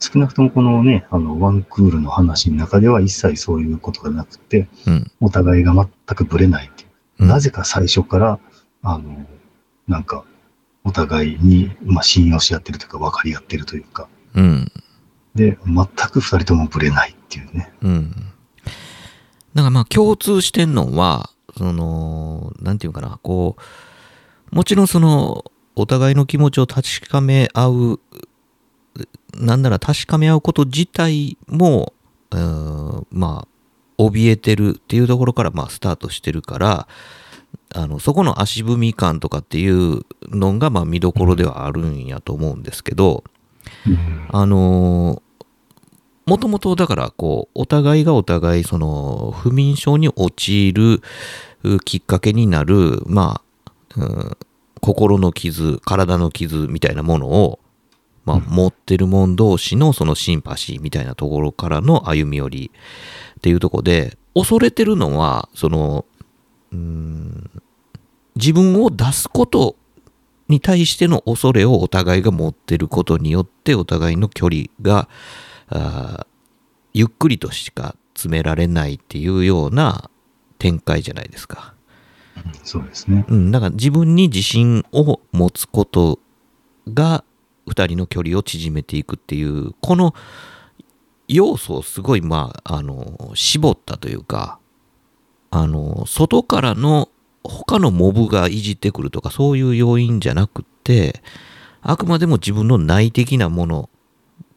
[0.00, 5.86] 少なくともこのね、あの、ワンクールの話の中では一切そういうことがなくて、うんお互いが全
[6.16, 6.88] くブレないっていう。
[6.88, 8.40] うんなぜか最初から、
[8.82, 9.26] あの、
[9.86, 10.24] なんか、
[10.84, 14.72] お互いに、まあ、信用し合ってるというか、分かり合ってるというか、うん。
[15.34, 17.72] で、全く二人ともブレないっていうね。
[17.82, 18.10] うん。
[18.10, 23.56] だからまあ共通してんのは、その、なんていうかな、こ
[24.52, 25.44] う、もちろんその、
[25.76, 28.00] お互いの気持ちを確かめ合う、
[29.34, 31.92] なんなら確かめ合うこと自体も、
[32.30, 36.88] うんまあ、怯えてるっていうところからまあスタートしてるから、
[37.74, 43.24] あの、そこの足踏み感とかっていうのがまあ見どころではあるんやと思うんですけど、
[43.86, 44.28] うん。
[44.30, 45.22] あの
[46.26, 51.02] もともとだからこうお互いがお互いその不眠症に陥る
[51.64, 54.36] うきっかけになるまあ、うん
[54.80, 57.60] 心の傷体の傷みたいなものを、
[58.30, 62.70] まあ、うん持ってる者同士のそのシンパシーみたいなところからの歩み寄り
[63.38, 66.04] っていうところで恐れてるのはその
[66.72, 67.50] うん
[68.36, 69.76] 自分を出すこと
[70.48, 75.08] に対しての恐れをお互いが持ってることによってお互いの距離が
[75.68, 76.26] あー
[76.92, 80.10] ゆっくりとしか詰められないっていうような
[80.58, 81.74] 展開じゃないですか。
[82.64, 83.24] そうですね。
[83.28, 86.18] うん、だから自分に自信を持つこと
[86.92, 87.24] が
[87.70, 90.14] 二人の距離を縮めていくっていうこの
[91.28, 94.58] 要素をすごいまああの絞ったというか
[95.50, 97.08] あの外からの
[97.42, 101.22] 他のモブがいじってくるとかそういう要因じゃなくって
[101.82, 103.90] あくまでも自分の内的なもの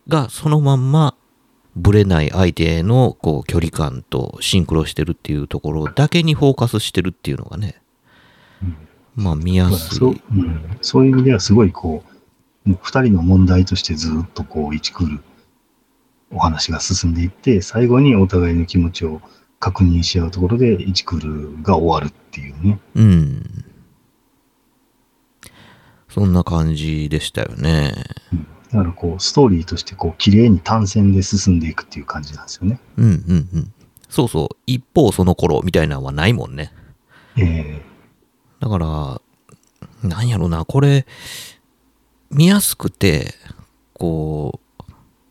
[0.08, 1.16] がそのまんま
[1.76, 7.82] ぶれない相手へのこう距離感とシンクロしてるっていうところだけにフォーカスしてるっていうのがね、
[9.16, 9.98] まあ見やすい。
[9.98, 12.13] そううん、そういう意味ではすごいこう、
[12.66, 15.24] もう二人の問題としてずっとこう、一クール
[16.32, 19.22] お話が進んでいって、最後にお互いの気持ちを
[19.60, 22.80] 確認し合うところで、一クールが終わるっていうね。
[22.96, 23.66] うん。
[26.10, 27.92] そんな感じでしたよね。
[28.72, 32.80] だからこう、ストーリーとしてこう、綺麗に単線で進んでいくっていう感じなんですよね。
[32.98, 33.14] うんうん
[33.54, 33.74] うん。
[34.10, 34.58] そうそう。
[34.68, 36.72] 一方その頃みたいなのはないもんね。
[37.38, 37.82] え
[38.60, 39.22] だから、
[40.08, 41.06] なんやろな、これ、
[42.34, 43.36] 見やすくて、
[43.94, 44.84] こう、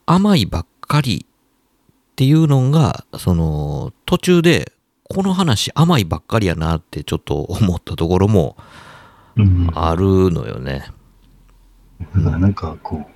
[0.07, 4.73] 甘いばっかりっていうのが、その、途中で、
[5.05, 8.57] この話甘いばっかりやなってちょっと思ったところも。
[9.75, 10.85] あるのよね。
[12.15, 13.07] だからなんかこ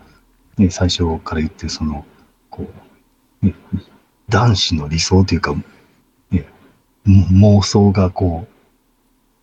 [0.58, 2.04] う、ね、最初から言ってるその、
[2.50, 2.66] こ
[3.42, 3.54] う、ね、
[4.28, 5.54] 男子の理想というか、
[6.30, 6.46] ね、
[7.04, 8.46] も妄想がこ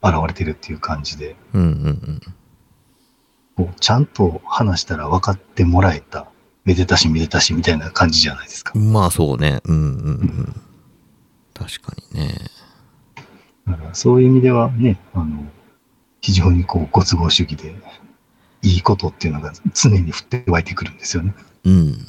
[0.03, 2.42] う、現れてるっていう感じで、うんうんこう
[3.79, 6.27] ちゃんと話したら分かってもらえた、
[6.65, 8.79] めでたしめでたしみたいな感じじゃないですかう。
[8.79, 8.93] ん。
[8.93, 9.61] まあそうね。
[9.65, 10.61] うんうんうん。
[11.53, 12.35] 確かにね。
[13.67, 15.45] だからそういう意味ではね、あの、
[16.21, 17.75] 非常にこう、ご都合主義で、
[18.63, 21.35] いいことっていうのが常に降って湧いてくるんですよね。
[21.65, 22.07] うん。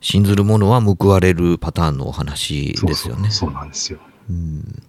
[0.00, 3.30] 信ずる者は報われるパターンのお話ですよね。
[3.30, 3.98] そうそうそうなんですよ。
[4.28, 4.82] うん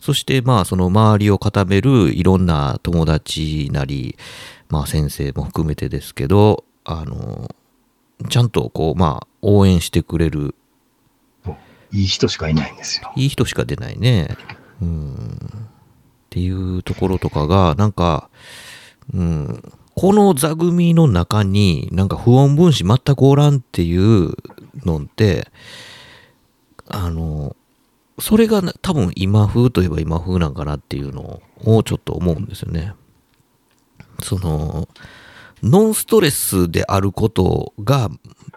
[0.00, 4.16] そしてまあその周りを固めるいろんな友達なり、
[4.68, 7.54] まあ先生も含めてですけど、あの、
[8.28, 10.54] ちゃんとこうまあ応援してくれる
[11.92, 13.12] いい人しかいないんですよ。
[13.16, 14.36] いい人しか出ないね。
[14.82, 15.38] うん。
[15.38, 18.28] っていうところとかが、なんか、
[19.14, 19.62] うん、
[19.94, 24.34] この座組の中になんか不穏分子全くおらんっていう
[24.84, 25.50] のって、
[26.86, 27.56] あの、
[28.20, 32.94] それがな多分今風といえば今風なんかなっていうのをちょっと思うんですよね。
[34.22, 34.88] その、
[35.62, 38.10] ノンストレスであることが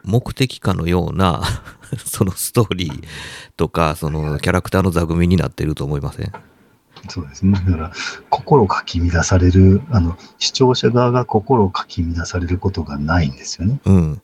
[0.04, 1.43] 目的かのような、
[2.06, 3.04] そのストーリー
[3.58, 6.32] とか、そのキャラクターの座組になってると思いません？
[7.10, 7.54] そうですね。
[7.65, 7.91] だから、
[8.30, 13.80] 心かき乱される、あの、視聴者側が心をかき乱されることがないんですよね。
[13.86, 14.21] うん。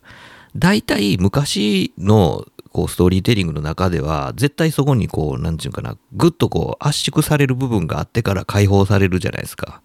[0.55, 2.45] 大体昔の
[2.77, 9.81] こうストーリーテリングの中では、絶対そこにこう、なんていうかな、ぐっとこう圧縮される部分があってから解放されるじゃないですか。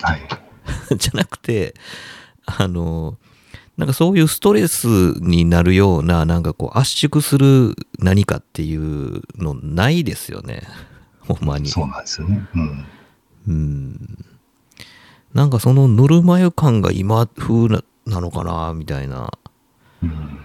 [0.00, 0.22] はい。
[0.96, 1.74] じゃなくて、
[2.46, 3.18] あの、
[3.76, 4.86] なんかそういうストレス
[5.20, 10.62] になるような、なんかこう圧縮する何かっていうのないですよね。
[11.20, 11.68] ほんまに。
[11.68, 12.48] そうなんですよね。
[12.54, 12.84] うん。
[13.46, 14.24] うん。
[15.34, 19.30] なんかそのぬるま湯感が今風ななのかな、みたいな
[20.02, 20.38] うん、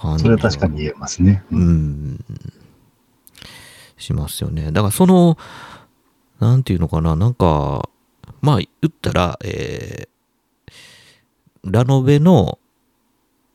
[0.00, 0.22] 感じ。
[0.22, 1.44] それは確かに言えますね。
[1.52, 1.58] う。
[1.58, 2.24] ん。
[3.98, 4.72] しますよね。
[4.72, 5.36] だからその、
[6.38, 7.88] なんていうのかな、なんか、
[8.40, 10.10] まあ言ったら、えー
[11.64, 12.58] ラノベの、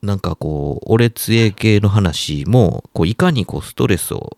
[0.04, 4.38] なんかこう、俺杖系の話も、こういかにこうストレスを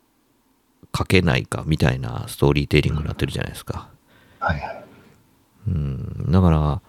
[0.93, 3.89] かけないかみたいなストーリーテリングになってるじゃないですか。
[4.39, 4.84] はいはい。
[5.67, 6.32] うん。
[6.32, 6.82] だから、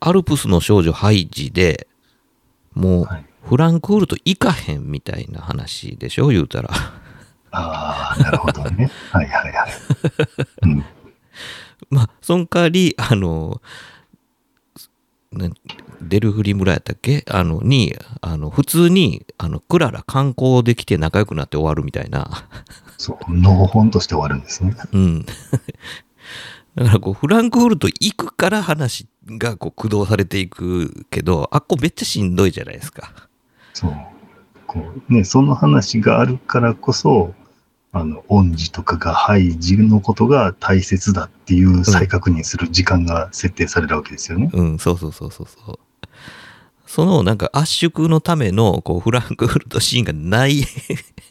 [0.00, 1.86] アルプスの少女ハイジで
[2.74, 6.28] もうはい、フランクフルト行かへんみたいな話でしょ？
[6.28, 6.70] 言うたら。
[7.50, 8.90] ああ、なるほどね。
[9.12, 9.70] はいはいはい。
[10.62, 10.84] うん。
[11.90, 13.60] まあ、その代わり、あの、
[15.32, 15.48] な
[16.00, 17.24] デルフリ村やったっけ？
[17.30, 22.48] あの、に、あの、普通に、あの、クララ観光できて仲良くなって終わるみたいな。
[22.98, 24.74] そう、のほほんとして終わるんですね。
[24.92, 25.26] うん。
[26.76, 33.12] だからこう、フランクフルト行くから話がこう駆動されていくけど、あっこめっちゃしんどいじゃないですか。
[33.74, 33.92] そう。
[34.66, 37.34] こうね、その話があるからこそ、
[37.92, 44.50] あの、恩師とかがハイジのことが大切だっていう再確認する時間が設定されるわけですよね。
[44.52, 45.78] うん、そうそうそうそうそう。
[46.86, 50.64] そのなんか圧縮のためのこうフランクフルトシーンがない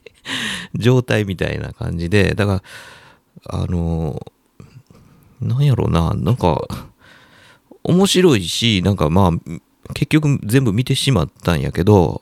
[0.75, 2.63] 状態みたいな感じで、だか
[3.47, 4.25] ら、あの、
[5.41, 6.65] なんやろうな、なんか、
[7.83, 9.31] 面白いし、なんかまあ、
[9.93, 12.21] 結局全部見てしまったんやけど、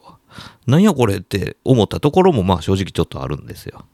[0.67, 3.85] なんやこれって思ったところもまあ正直ちょっとあるんですよ。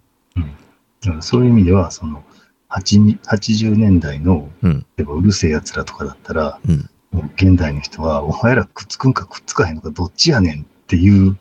[1.01, 2.23] だからそういう意味では、その、
[2.69, 6.89] 8 80年代の、うん、例えばうるせえ奴らとかだったら、うん。
[7.35, 11.37] 現代の人は、お前らくっつくんかくっつかへんのかどっちやねんっていう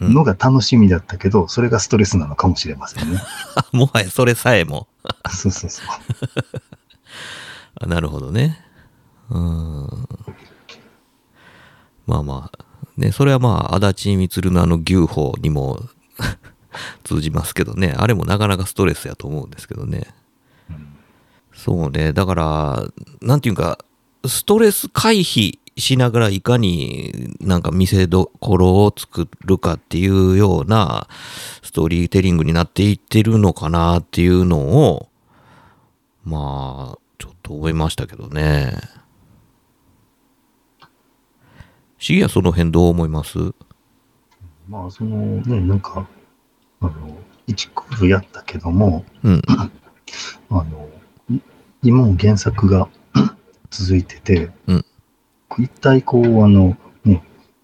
[0.00, 3.20] のが楽しみだったけど、それがストレスなのかもしれませんね。
[3.72, 4.88] もはやそれさえも。
[5.30, 5.86] そうそうそう。
[7.80, 8.64] あなるほどね。
[9.28, 10.08] うん。
[12.06, 12.64] まあまあ、
[12.96, 15.80] ね、それはまあ、足立みつるのあの牛歩にも
[17.04, 20.06] 通じますけどね、あれもなかなかストレスやと思うんですけどね。
[20.70, 20.92] うん
[21.54, 22.84] そうね、だから、
[23.20, 23.78] なんていうか、
[24.26, 31.08] ストレス回避しながらいかになんか見せどころを作るかっていうような
[31.62, 35.08] ストーリーテリングになっていってるのかなっていうのを、
[36.24, 38.76] まあ、ちょっと思いましたけどね。
[42.02, 43.38] シゲはその辺どう思います？
[44.68, 46.08] まあ、そのね、なんか、
[46.80, 49.42] あの、1クールやったけども、うん。
[49.46, 49.70] あ
[50.50, 50.88] の、
[51.30, 51.38] い
[51.80, 52.88] 今も原作が
[53.70, 54.84] 続いてて、うん
[55.58, 57.22] 一体こう、あの、ね、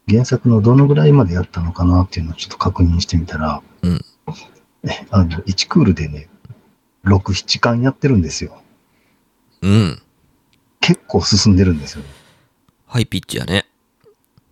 [0.09, 4.05] 原作のどのぐらいまでやったのかなっていうのをちょっと確認してみたら、うん
[4.85, 6.29] えあの、1クールでね、
[7.05, 8.63] 6、7巻やってるんですよ。
[9.63, 10.03] うん。
[10.81, 12.05] 結構進んでるんですよ。
[12.87, 13.68] ハイピッチやね。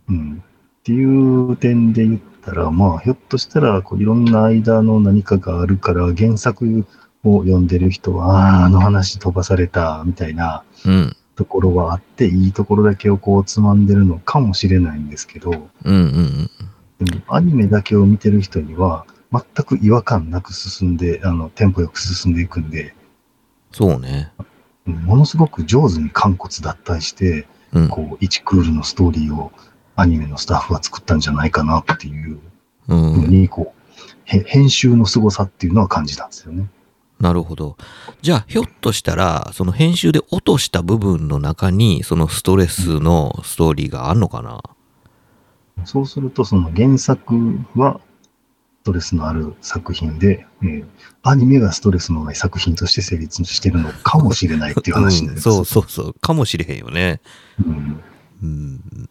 [0.08, 0.42] うん。
[0.42, 11.16] っていう点で言ったら、まあ、ひょっとしたら、こういろんな間の何かがあるから、原作をを読んでる人は、ああ、あの話飛ばされた、みたいなうん。
[11.34, 16.50] ところはあって、いいところだけをこうつまんでるのかもしれないんですけど、うんうん
[16.98, 22.94] でもアニメだけを見てる人には、全く違和感なく進んで、あの、テンポよく進んでいくんで、
[23.72, 24.32] そうね。
[24.38, 27.88] うんものすごく上手に完骨脱退して、うん。
[27.88, 29.52] こう、1クールのストーリーを
[29.96, 32.38] アニメのスタッフは作ったんじゃないかなっていう
[32.88, 33.26] うふう。
[33.26, 33.92] に、こう、
[34.24, 36.68] へ編集の凄さっていうのは感じたんですよね。
[37.18, 37.76] なるほど。
[38.20, 44.62] じゃあ、ひょっとしたら、その編集で落とした部分の中に、そのストレスのストーリーがあるのかな？
[45.84, 47.34] そうすると、その原作
[47.74, 48.00] は
[48.82, 50.86] ストレスのある作品で、えー
[51.22, 55.42] アニメがストレスのない作品として成立してるのかもしれないっていう話になうん、ります。
[55.42, 56.14] そうそうそう。
[56.20, 57.20] かもしれへんよね。
[57.64, 58.00] うん
[58.44, 59.08] うん。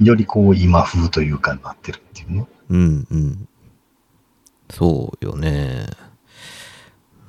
[0.00, 2.46] よりこう今風というかなってるっていうね。
[2.70, 3.48] うんうん。
[4.70, 5.86] そうよね。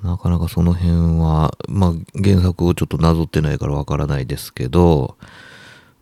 [0.04, 5.18] なかなかその辺は、まあ原作をちょっとなぞってないからわからないですけど、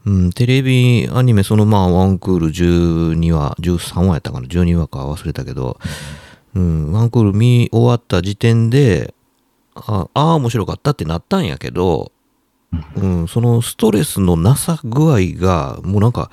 [0.06, 5.80] うん、テレビアニメそのまあワンクール12話、13話やったかな ?12 話か忘れたけど、
[6.56, 9.14] うん、ワンクール見終わった時点で、
[9.76, 12.12] ああ、面白かったってなったんやけど、
[12.96, 16.30] うん、そのストレスのなさ具合が、もうなんか、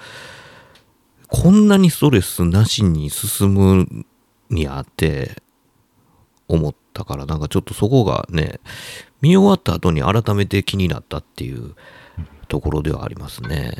[1.28, 3.86] こんなにストレスなしに進む
[4.50, 5.42] にあって
[6.48, 8.60] 思ったからなんかちょっとそこがね
[9.20, 11.74] 見終わった後に改めて気になったっていう
[12.46, 13.72] ところではありますね。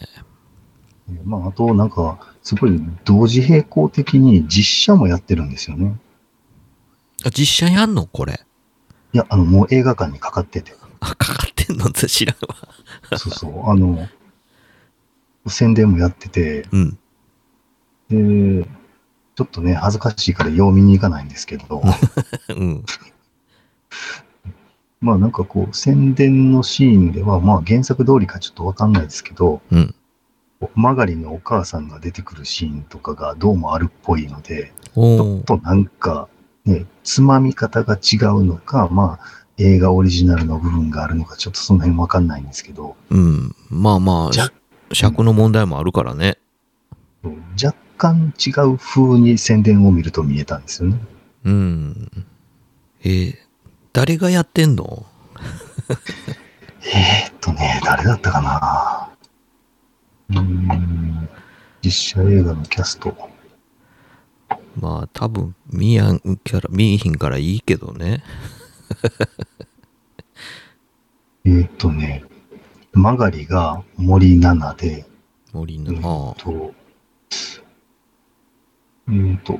[1.25, 6.01] まあ、あと、なんか、すごい同時並行的に実写もやってるんですよね。
[7.27, 8.07] あ実写やんの？
[8.07, 8.41] これ。
[9.13, 10.75] いや、あの、もう映画館にかかってて。
[11.05, 11.87] あ、かかってんの？
[11.87, 13.19] って知らんわ。
[13.19, 13.71] そうそう。
[13.71, 14.09] あの、
[15.47, 16.99] 宣伝もやってて、うん。
[18.09, 18.69] で、
[19.35, 21.83] ちょっとね、恥ずかしいからよう見に行かないんですけど、
[22.49, 22.85] うん。
[25.01, 29.95] まあなんかこう、宣伝のシーンでは、まあ原作通りかちょっとわかんないですけど、うん。
[30.75, 36.29] マガリのお母さんが出てくるシーンとかがどうもあるっぽいので、ちょっとなんか、
[36.65, 43.55] ね、つまみ方が違うのか、まあ、映画オリジナルの部分があるのか、ちょっとその辺わかんないんですけど、うん。
[43.71, 44.51] まあまあ、
[44.93, 46.39] 尺の問題もあるからね。
[47.63, 51.01] 若干違う風に宣伝を見ると見えたんですよね。
[51.45, 52.11] うん。
[53.03, 53.37] えー
[53.93, 55.07] 誰がやってんの？
[56.83, 58.43] えー、っとね、誰だったか
[60.29, 60.41] な？
[60.41, 61.29] うーん、
[61.81, 63.17] 実写映画のキャスト。
[64.81, 68.25] まあ多分見やんキャラ、見いひんからいいけどね。
[71.45, 72.25] えー、っとね、
[72.93, 75.07] マガリが森七菜で、
[75.53, 76.35] 森えーの。
[76.37, 76.73] あっと、
[79.09, 79.59] えー、っと、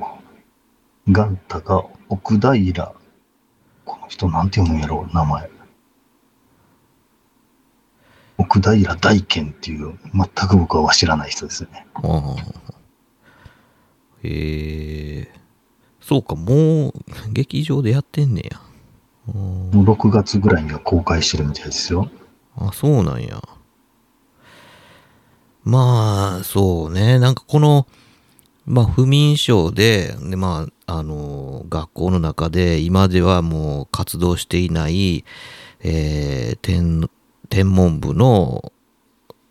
[1.11, 2.93] ガンタが奥平、
[3.85, 5.49] この人なんて読むんやろう、名前。
[8.37, 11.85] 奥平大賢っていう、全く僕は知らない人ですよね。
[11.95, 12.01] あ。
[12.01, 12.35] ああ。
[14.23, 15.35] ええ
[16.01, 16.93] そうか、もう
[17.31, 18.61] 劇場でやってんねや。
[19.33, 22.09] うんもう6月ぐらいには公開してるみたいですよ。
[22.57, 23.41] あ、そうなんや。
[25.63, 27.17] まあ、そうね。
[27.19, 27.87] なんかこの、
[28.65, 35.25] まあ、不眠症で、でまあ、あの、学校の中で、今ではもう活動していない、
[35.81, 37.09] えー天、
[37.49, 38.71] 天文部の、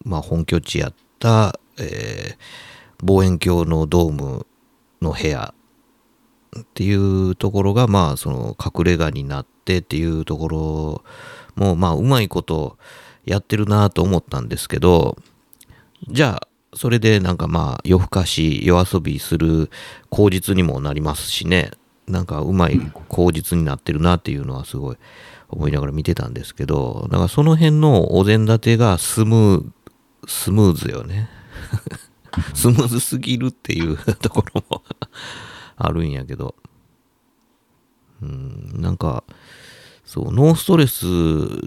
[0.05, 4.47] まあ、本拠地やった、えー望遠鏡のドーム
[5.03, 5.55] の部屋
[6.59, 11.05] っていうところが、まあ、その隠れ家になってっていうところ
[11.57, 12.77] も、まあ、うまいこと
[13.25, 15.17] やってるなと思ったんですけど、
[16.09, 19.71] じゃあ、それでなんかまあ、夜更かし、夜遊びする
[20.11, 21.71] 口実にもなりますしね、
[22.07, 24.97] なんかうまい口実になってるなっていうのはすごい
[25.49, 31.29] 思いながら見てたんですけど、だからその辺のお膳立てがスムー、スムーズよね。
[32.53, 34.83] スムーズすぎるっていうところも
[35.77, 36.57] あるんやけど、
[38.23, 39.25] うん、なんか、
[40.15, 41.07] そう、ノーストレス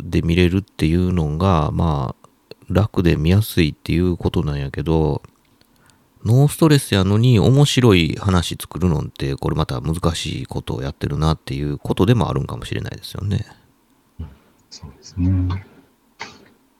[0.09, 2.29] で見れるっていうのが、まあ、
[2.69, 5.21] 楽で見やすいっていうことなんやけど、
[6.23, 13.45] ノーストレスやのに面白い話作るのって、これまた難しいことをやってるなっていうことでもあるんかもしれないですよね。
[14.69, 15.65] そうですね。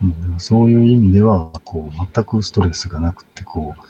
[0.01, 3.81] うん、そういう意味では、こう、全くストレスがなくて、こう、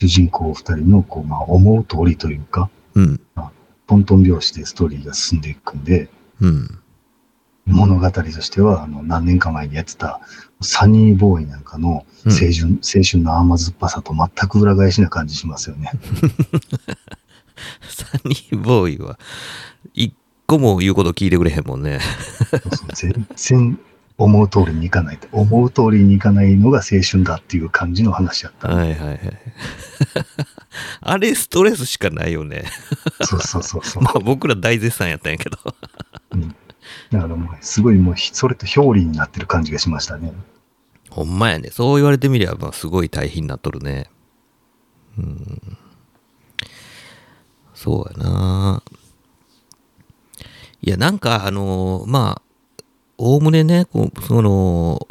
[0.00, 3.20] 主人公二人の、こう、まあ、思う通りというか、うん、
[3.86, 6.08] トントン拍子でストーリーが進んでいくんで、
[6.40, 6.78] うん、
[7.66, 10.20] 物語としては、あの、何年か前にやってた、
[10.60, 12.50] サニーボーイなんかの青うん春、
[12.82, 15.90] 青春の甘酸っぱさと全く裏返しな感じしますよね。
[17.88, 19.18] サニーボーイは、
[19.94, 20.14] 一
[20.46, 22.00] 個も言うこと聞いてくれへんもんね。
[22.94, 23.78] 全然
[24.18, 25.28] 思う通りにいかないと。
[25.32, 28.68] 思う通りにいかないのが青春だっていう感じの話やった。
[28.68, 29.20] はいはいはい。
[31.00, 32.64] あれストレスしかないよね。
[33.22, 34.02] そうそうそうそう。
[34.04, 35.58] まあ僕ら大絶賛やったんやけど。
[37.10, 40.32] だからもう、すごいもう、それと表裏になってる感じがしましたね。
[41.10, 41.70] ほんまやね。
[41.70, 44.10] そう言われてみれば、すごい大変になっとるね。
[45.18, 45.78] うん。
[47.74, 48.82] そうやな。
[50.82, 52.42] いや、なんか、あのまあ、
[53.18, 55.06] おおむねね、こう、その、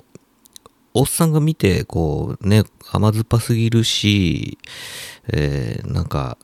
[0.93, 4.57] おっさんが見て、こうね、甘酸っぱすぎるし、
[5.33, 6.37] えー、なんか、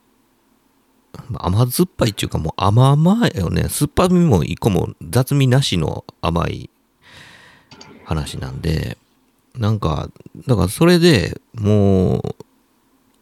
[1.33, 3.69] 甘酸っぱいっていうかもう甘々よね。
[3.69, 6.69] 酸っぱみも一個も雑味なしの甘い
[8.05, 8.97] 話なんで、
[9.55, 10.09] なんか、
[10.47, 12.21] だからそれでもう、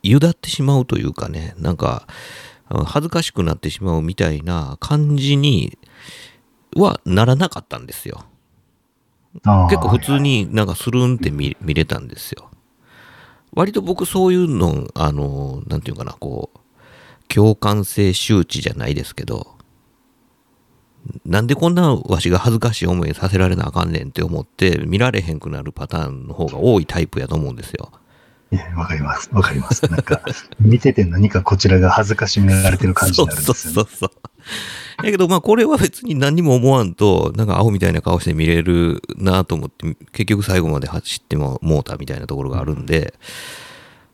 [0.03, 2.07] ゆだってしまうというかね、なんか、
[2.85, 5.77] 恥ずかしくなってしまうみたいな感じに
[6.75, 8.25] はならなかったんですよ。
[9.69, 12.49] 結構普通になんかスルンって見見れたんですよ。
[13.53, 16.59] 割と僕そういうの、あの、なんていうかな、こう、
[17.33, 19.55] 共感性周知じゃないですけど、
[21.25, 27.91] なんでこんなわしが恥ずかしい思いさせられなあかんねんって思って見られへんくなるパターンの方が多いタイプやと思うんですよ。
[28.75, 29.29] わかります。
[29.31, 29.85] わかります。
[29.91, 30.21] なんか、
[30.59, 33.73] 見てて何かこちらが恥ずかしめられてる感じになるんですよね。
[33.75, 35.05] そうそうそうそう。
[35.05, 43.13] やけどまあこれは別に何にも思わんと、なんかアホみたいな顔して見れるなと思って、結局最後まで走ってももうたみたいなところがあるんで、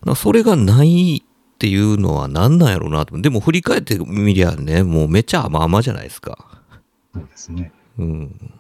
[0.05, 1.24] なんかそれがない
[1.66, 3.20] っていうのは何なんやろうなと。
[3.20, 6.61] でも振り返ってみりゃね、もうめっちゃ甘々じゃないですか。
[7.11, 7.72] そうですね。
[7.97, 8.51] うん。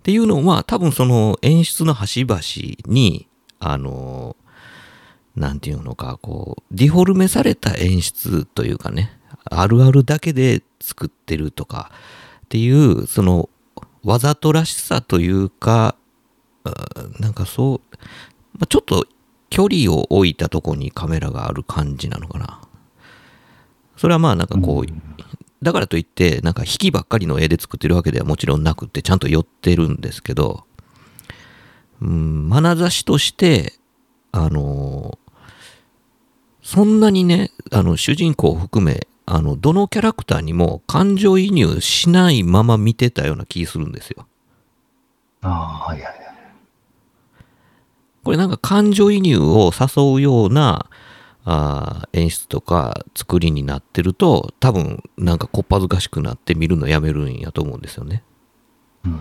[0.00, 2.40] っていうのは多分その演出の端々
[2.86, 3.28] に、
[3.60, 4.34] あの、
[5.36, 11.92] なんていうのか、こう、ディフォルメされた演出というかね、あるあるだけで作ってるとか
[12.46, 13.48] っていう、その、
[14.02, 15.94] わざとらしさというか、
[16.64, 16.72] あ
[17.20, 17.96] なんかそう、
[18.54, 19.06] まあちょっと
[19.52, 22.62] 距離を置いたとこにカメラがある感じなのかな。
[23.98, 25.02] それはまあなんかこう、うん
[25.62, 30.64] だからといって、なんか引きばっかりの絵で作ってるわけではもちろんなくって、ちゃんと寄ってるんですけど、
[32.00, 33.74] うん、眼差しとして、
[34.32, 35.20] あの
[36.64, 44.26] そんなにね、あの、主人公を含め、あの、どのキャラクターにも感情移入しないまま見てたような気するんですよ。
[45.42, 46.21] ああ、はいはいはい。
[48.24, 50.88] これなんか感情移入を誘うような
[51.44, 58.22] あー演出とか作りになってると多分なんかこっぱずかしくなって見るのやめるんやと思うんですよね。
[59.04, 59.20] うん。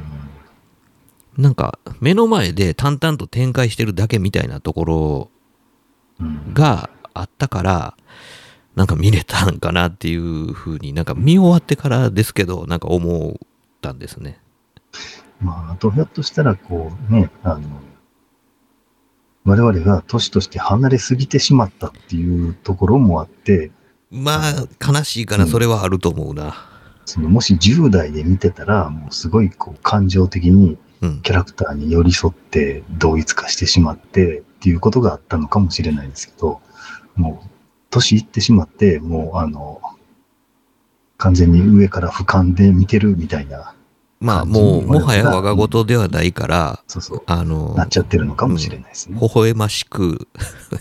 [1.37, 5.29] なんか目の前で淡々と展開してるだけみたいなところ
[6.19, 6.53] うん。
[6.53, 7.97] があったから
[8.75, 13.33] なんか見れたんかなっていうふうになんか見終わってからですけどなんか思っ
[13.81, 14.39] たんですね。
[15.41, 17.61] まあ、あと、ひょっとしたら、こうね、あの、
[19.43, 23.71] 我々が年として離れすぎてしまったっていうところもあって、
[24.09, 26.55] まあ悲しいかなそれはあると思うな。
[27.05, 31.21] そのもし10代で見てたら、もうすごいこう感情的にうん。
[31.21, 36.61] キャラクターに寄り添って同一化してしまってっていうことがあったのかもしれないですけど、
[37.15, 37.49] もう
[37.89, 39.81] 年いってしまって、もうあの、
[41.17, 43.75] 完全に上から俯瞰で見てるみたいな、
[44.21, 49.19] まあもうもはやが我が事ではないから、そうそう、あの、なっちゃってるのかもしれないですね。
[49.19, 50.27] 微笑ましく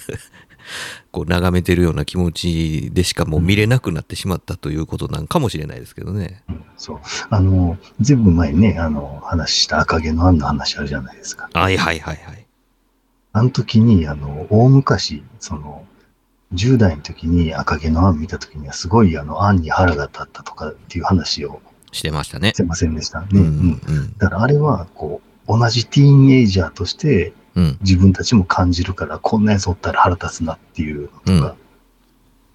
[1.10, 6.42] こう眺めてるような気持ちでしかもう見れなくなってしまったということなんかもしれないですけどね。
[6.48, 7.00] うんそう。
[7.28, 11.50] あの、ずいぶん前にね、あの、話した赤毛のアンの話あるじゃないですか。
[11.52, 12.46] はいはいはいはい。
[13.32, 15.84] あの時に、あの、大昔、その、
[16.54, 21.60] 10代の時に赤毛のアン見た時にはすごいあの、アンに腹が立ったとかっていう話を
[21.92, 22.50] してましたね。
[22.50, 23.26] してませんでしたね。
[23.32, 31.52] ううんんうんだからあれは、こう、同じティーンエイジャーとしてうん自分たちも感じるから、こんなやつおったら腹立つなっていうのとか、うんっ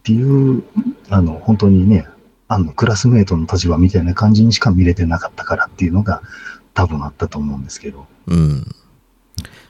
[0.05, 0.63] ていう、
[1.09, 2.07] あの、本当にね、
[2.47, 6.21] あの、クラスメートの立場みたいな感じにしか見れてなかったからっていうのが
[6.75, 8.05] 多分あったと思うんですけど。
[8.27, 8.65] うん。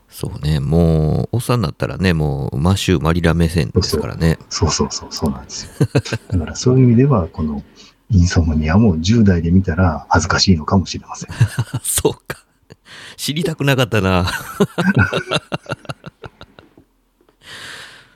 [0.10, 4.38] そうね、もう、おっさんになったらね、もう、マシュー・マリラ目線ですからね。
[4.50, 5.88] そうそうそう、そうなんですよ。
[6.32, 7.64] だからそういう意味では、この、
[8.10, 11.30] インソムニアも10代で見たら恥ずかしいのかもしれません。
[11.82, 12.46] そうか。
[13.18, 14.30] 知りたくなかったな。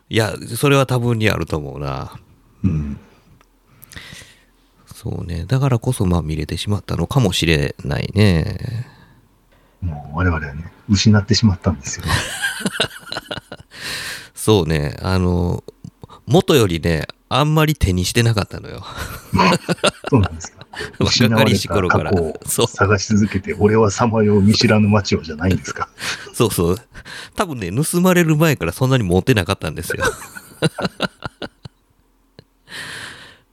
[0.10, 2.20] いや、それは多分にあると思うな。
[2.64, 3.00] うん。
[4.94, 5.46] そうね。
[5.46, 8.86] だからこそ、まあ見れてしまったのかもしれないね。
[9.82, 12.06] もう我々はね、失ってしまったんですよ。
[14.36, 14.98] そうね。
[15.02, 15.64] あの、
[16.30, 18.84] 元よりね、あんまり手にしてなかったのよ。
[20.10, 20.60] そうなんですか。
[21.00, 22.12] 若かりれした頃から
[22.46, 25.90] そう探し続けて、俺はさまよう見知らぬ街をじゃないんですか。
[26.34, 26.78] そうそう。
[27.36, 30.04] 多分ね、盗まれる前からそんなに持ってなかったんですよ。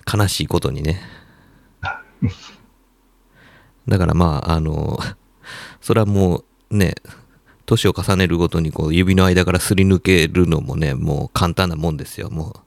[0.12, 1.02] 悲しいことにね。
[3.88, 4.98] だからまあ、あの、
[5.80, 6.94] それはもうね、
[7.66, 12.30] 年を重ねるごとにこう指の間からすり抜けるのもね、もう簡単なもんですよ。
[12.30, 12.65] もう、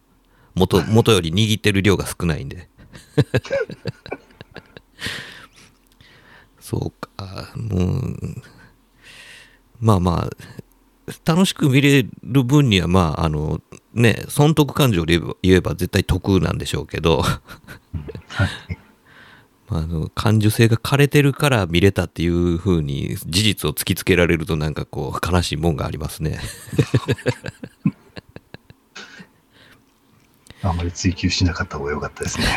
[0.60, 2.68] 元、元より握ってる量が少ないんで。
[6.60, 8.18] そうか、もう、
[9.80, 10.32] まあまあ、
[11.26, 13.62] 楽しく見れる分には、まあ、あの、
[13.94, 17.24] ね、損得感情で言えば絶対得なんでしょうけど、
[19.68, 26.40] まああの感受性が枯れてるから見れたっていう風に事実を突きつけられるとなんかこう悲しいもんがありますね。
[30.62, 32.46] あんまり追求しなかった方が良かったですね。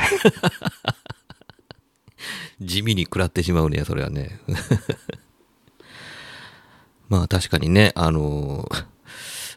[2.61, 4.41] 地味に食らってしまうね、それはね。
[7.09, 8.69] まあ確かにね、あの、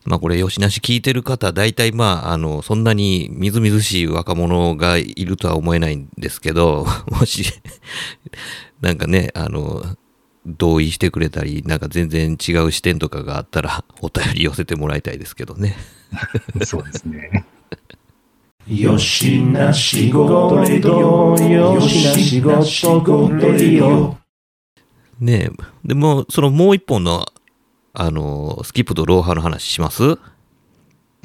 [0.05, 7.43] まあこれ、吉なし聞いてる方、大体まあ、あの、そんなにみずみずしい若者がいるとは思えないんですけど、 もし、
[8.81, 9.83] なんかね、あの、
[10.45, 15.75] 同意してくれたり、なんか全然違う視点とかがあったら、お便り寄せてもらいたいですけどね。
[16.63, 17.45] そうですね。
[18.67, 24.17] よしなしごとレディオよしなしごとレディオ
[25.19, 27.27] ねえ、でも、そのもう一本の、
[27.93, 30.17] あの、スキップとローハーの話します？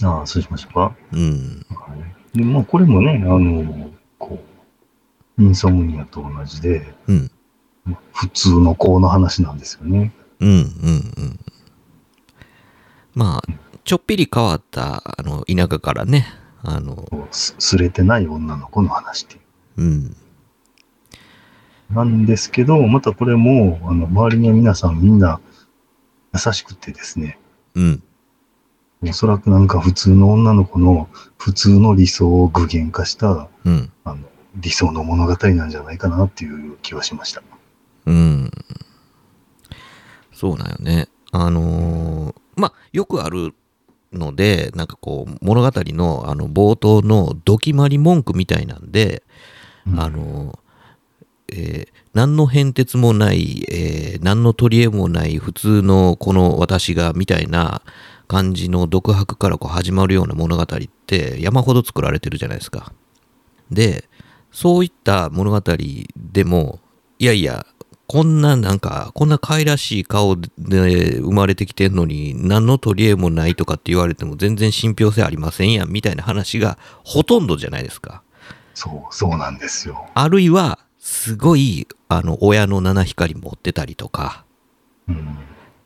[0.03, 0.95] ああ、そうしましょうか。
[1.13, 1.67] うん。
[1.71, 1.97] は
[2.35, 4.39] い、で、まあ、これもね、あの、こ
[5.39, 7.31] う、インソムニアと同じで、うん。
[8.13, 10.13] 普通の子の話なんですよね。
[10.41, 11.41] うんうんうん。
[13.15, 13.53] まあ、
[13.85, 16.27] ちょっぴり変わった、あの、田舎からね、
[16.63, 19.41] あの、すすれてない女の子の話っていう。
[19.79, 20.17] うん、
[21.91, 25.41] なんですけど、またこれも、あの、周りには皆さんみんな
[26.35, 27.39] 優しくてですね、
[27.75, 28.03] うん、
[29.03, 31.09] おそらくなんか普通の女の子の
[31.39, 37.43] 普通の理想を具現化した、うん、あの、理想の物語なんじゃないかなっていう気はしました。
[38.07, 38.51] うん。
[40.33, 41.09] そうなんよね。
[41.33, 43.55] あのーまあ、よくある
[44.13, 49.23] ので、なんかこう、物語の、あの、冒頭のドキマリ文句みたいなんで、
[49.87, 50.59] うんあの、
[51.53, 57.83] えー何の変哲もない、えー何の取り柄もない普通のこの私がみたいな
[58.27, 60.67] 感じの独白からこう始まるような物語っ
[61.07, 62.93] て山ほど作られてるじゃないですか。
[63.71, 64.09] で、
[64.51, 65.63] そういった物語
[66.17, 66.81] でも、
[67.21, 67.65] いやいや、
[68.11, 70.49] こんななんか、こんな可愛らしい顔で
[71.21, 78.25] 生まれてきてんのに、何の取り柄もないとかって言われても全然信憑性ありませんやん、みたいな話がほとんどじゃないですか。
[78.75, 80.09] そう、そうなんですよ。
[80.13, 84.45] あるいは、すごい、あの、親の七光持ってたりとか、
[85.07, 85.39] うん。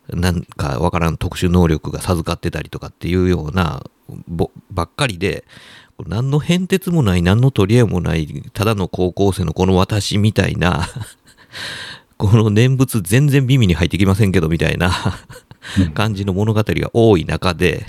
[0.09, 3.85] なんかわからん特殊能力が授かってたりとかっていうような
[4.29, 5.45] ぼばっかりで、
[6.07, 10.89] 何の変哲もない、何の取り柄もない、ただの高校生のこの私みたいな、
[12.17, 14.91] この念仏全然耳に入ってきませんけどみたいな
[15.79, 17.87] うん感じの物語が多い中で、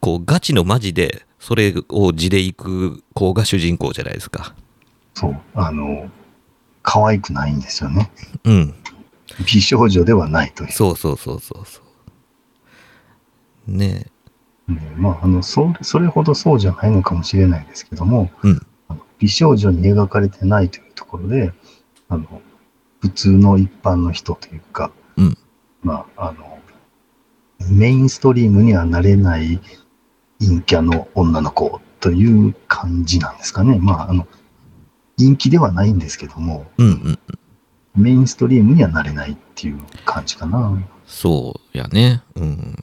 [0.00, 4.54] こうガチのマジでそれを地で行く子が主人公じゃないですか。
[5.14, 6.08] そう、あの、
[6.82, 8.10] 可愛くないんですよね。
[8.44, 8.74] うん。
[9.46, 10.72] 美少女ではないという。
[10.72, 11.80] そうそうそうそうそ
[13.68, 13.70] う。
[13.70, 14.06] ね
[14.68, 14.72] え。
[14.72, 18.66] ねまあ、あの、それ、それほどそうじゃないのかもしれないですけども、うん
[19.18, 21.52] 美少女に描かれてないというところで、
[22.08, 22.40] あの、
[23.00, 25.38] 普通の一般の人というか、うん
[25.82, 26.58] まあ、あの、
[27.70, 29.60] メインストリームにはなれない
[30.40, 33.78] 陰キャの女の子という感じなんですかね。
[33.78, 34.26] まあ、あの、
[35.18, 37.18] 陰気ではないんですけども、うんうん。
[37.94, 40.72] メインストリームにはなれないっていう感じかな。
[41.06, 42.22] そうやね。
[42.36, 42.76] うん。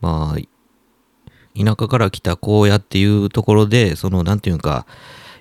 [0.00, 0.40] まあ、
[1.58, 4.86] 田舎から来た荒野っていうところで、その、なんていうか、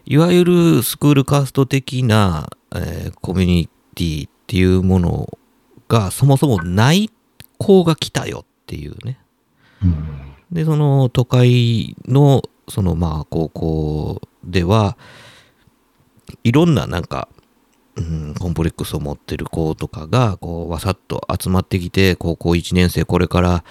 [0.06, 5.38] いわゆるスクールカースト的な、えーコミュニティっていうもの
[5.88, 7.10] がそもそもない
[7.58, 9.20] 子が来たよっていうね。
[9.84, 10.22] うん。
[10.52, 14.98] で、その都会の、そのまあ高校では、
[16.44, 17.28] いろんななんか、
[17.96, 23.64] うん、コンプレックスを持ってる子とかが、こう、わさっと集まってきて、高校1年生、これから、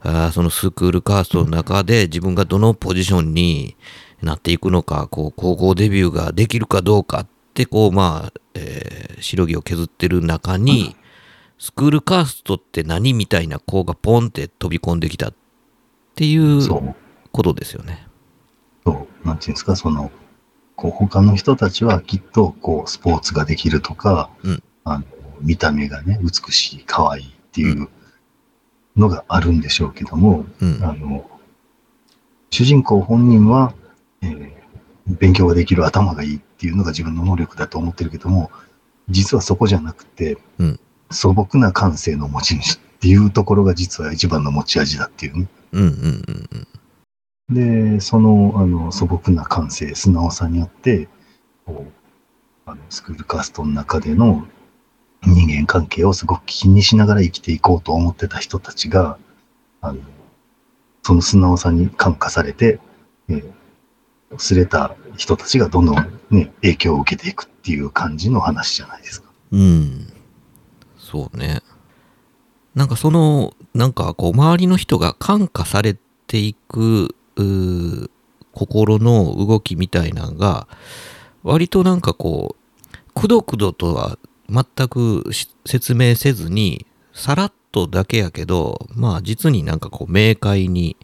[0.00, 3.76] あーそのスクールカーストの中で自分がどのポジションに
[4.22, 7.28] なっていくのか、こう、高校デビューができるかどうかっ
[7.58, 10.96] て、こう、まあ、えー、しのぎを削ってる中に、
[11.58, 15.34] スクールカーストって何みたいな子がポンって飛び込んできたっ
[16.14, 16.60] ていう。
[17.30, 18.06] ことですよね。
[18.86, 20.10] そう、なんていうんですか、その、
[20.76, 25.04] こう他の人たちはきっとこうスポーツができるとか、うんあの
[25.40, 27.88] 見た目がね、美しい、可愛いっていう
[28.96, 30.80] のがあるんでしょうけども、うん。
[30.82, 31.30] あの、
[32.50, 33.72] 主人公本人は、
[34.22, 34.57] えー
[35.08, 38.50] 勉強ができる頭がいいっていうのが自分の能力だと思ってるけども、
[39.08, 40.80] 実はそこじゃなくて、うん
[41.10, 45.48] 素朴な感性の持ち主っていうところが実は一番の持ち味だっていうね。
[45.72, 46.66] うんうんうん
[47.48, 47.94] うん。
[47.94, 51.08] で、その、あの、素朴な感性、素直さによって、
[51.64, 51.92] こう、
[52.66, 54.46] あの、スクールカーストの中での
[55.22, 59.18] 人間関係をすごく気にしながら生きていこうと思ってた人たちが、
[59.80, 60.00] あの、
[61.02, 62.80] その素直さに感化されて、
[63.30, 63.52] えー、
[64.36, 69.28] すれた人たちがどんどんね、影響を受けていくっていう感じの話じゃないですか。
[69.52, 70.12] うん。
[70.98, 71.62] そうね。
[72.74, 77.14] なんかその、なんかこう、周りの人が感化されていく、
[78.52, 80.68] 心の動きみたいなのが、
[81.42, 84.18] 割となんかこう、くどくどとは
[84.50, 85.24] 全く
[85.64, 90.96] 説明せずに、さらっとだけやけど、まあ実になんかこう、明快に、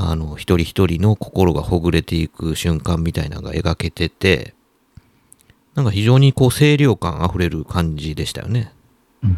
[0.00, 4.54] あの、一人一人の心がほぐれていく瞬間みたいなのが描けてて、
[5.74, 8.72] なんか非常にこう清涼感あふれる感じでしたよね。
[9.22, 9.36] うん。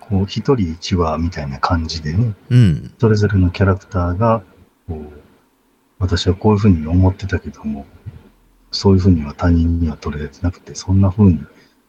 [0.00, 2.94] こう、一人一話みたいな感じでね、うん。
[2.98, 4.42] それぞれのキャラクターが、
[4.88, 5.20] こう
[6.00, 7.86] 私はこういうふうに思ってたけども、
[8.72, 11.38] そういうふうには他人には取れてなくて、そんなふうに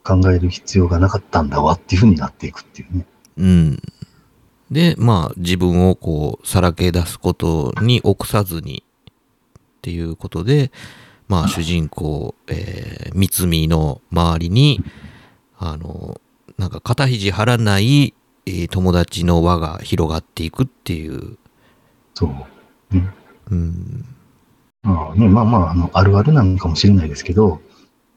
[0.03, 3.05] 考える必要がなかったんだわっていうふうになっていくっていうね。
[3.37, 3.79] うん。
[4.71, 8.83] で、まあ自分をこうさらけ出すことに臆さずに
[9.19, 10.71] っていうことで、
[11.27, 14.81] まあ主人公、えー、三つみの周りに、
[15.57, 16.19] あの、
[16.57, 18.13] なんか肩肘張らない、
[18.45, 21.37] えー友達の輪が広がっていくっていう。
[22.13, 22.95] そう。
[22.95, 23.09] ね。
[23.51, 24.05] うん。
[24.83, 27.61] まあね、まあまあ、あの、あるあるなのかもしれないですけど、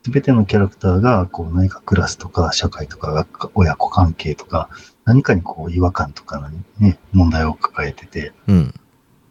[0.02, 4.70] すべてのキャラクターが、こう、何かクラスとか、社会とか、親子関係とか、
[5.04, 8.74] 何かにこう、違和感とかね、問題を抱えてて、うん。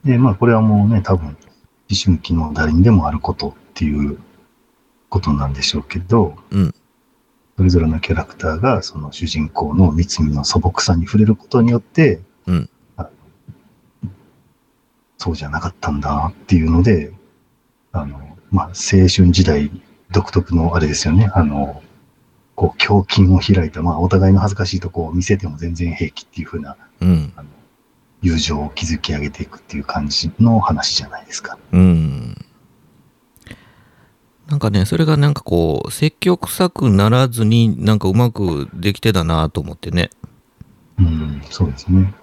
[0.04, 1.36] で、まあ、これはもうね、多分、思
[2.04, 4.18] 春期の誰にでもあることっていう
[5.10, 6.76] ことなんでしょうけど、うん。
[7.58, 12.70] それぞれのキャラクターが、その主人公の三つみの素朴さに触れることによって、うん。
[12.98, 13.10] あ
[15.18, 17.14] そうじゃなかったんだなっていうので、
[17.92, 19.72] あの、まあ、青春時代
[20.12, 21.82] 独特のあれですよね、あの、
[22.56, 27.34] こう、胸筋を開いた、まあ、お互いの恥ずかしいとこを見せても全然平気っていう風なうん。
[28.22, 31.58] 友情を築き上げていくっていう感じの話じゃないですか。
[31.72, 32.38] うん。
[34.48, 40.10] なんかね、それがなんかこう、積極臭くならずになんかうまくできてたなと思ってね。
[41.00, 42.14] うん、そうですね。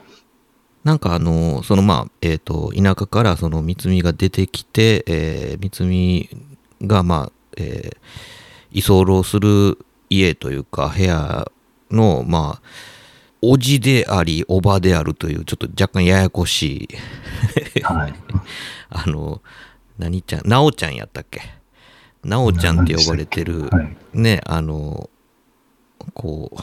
[0.85, 6.31] なんかあの、そのまあ、えっ、と、田舎からその三つみが出てきて、えー、三つみ
[6.81, 7.97] がまあ、えー
[8.73, 9.79] 居候する
[10.11, 11.51] 家というか部屋
[11.91, 12.63] の、まあ、
[13.43, 16.89] おじであり、おばであるという、ちょっと若干ややこし
[17.75, 18.15] い、はい。
[18.91, 19.41] あの、
[19.99, 21.41] 何ちゃん、なおちゃんやったっけ？
[22.23, 23.97] なおちゃんって呼ばれてる、はい。
[24.13, 25.09] ね、あの、
[26.13, 26.61] こう、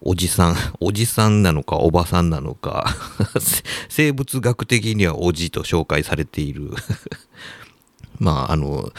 [0.00, 2.94] おじさん、おじさんなのかおばさんなのか、
[3.88, 6.70] 生物学的にはおじと紹介されている、
[8.18, 8.92] まあ、あの、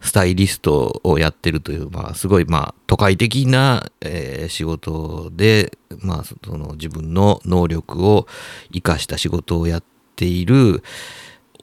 [0.00, 8.26] スタイリストをやってるという、まあ、すごい、まあ、都会的な、えー仕事で、まあ、その自分の能力を
[8.72, 9.84] 生かした仕事をやっ
[10.16, 10.82] ている、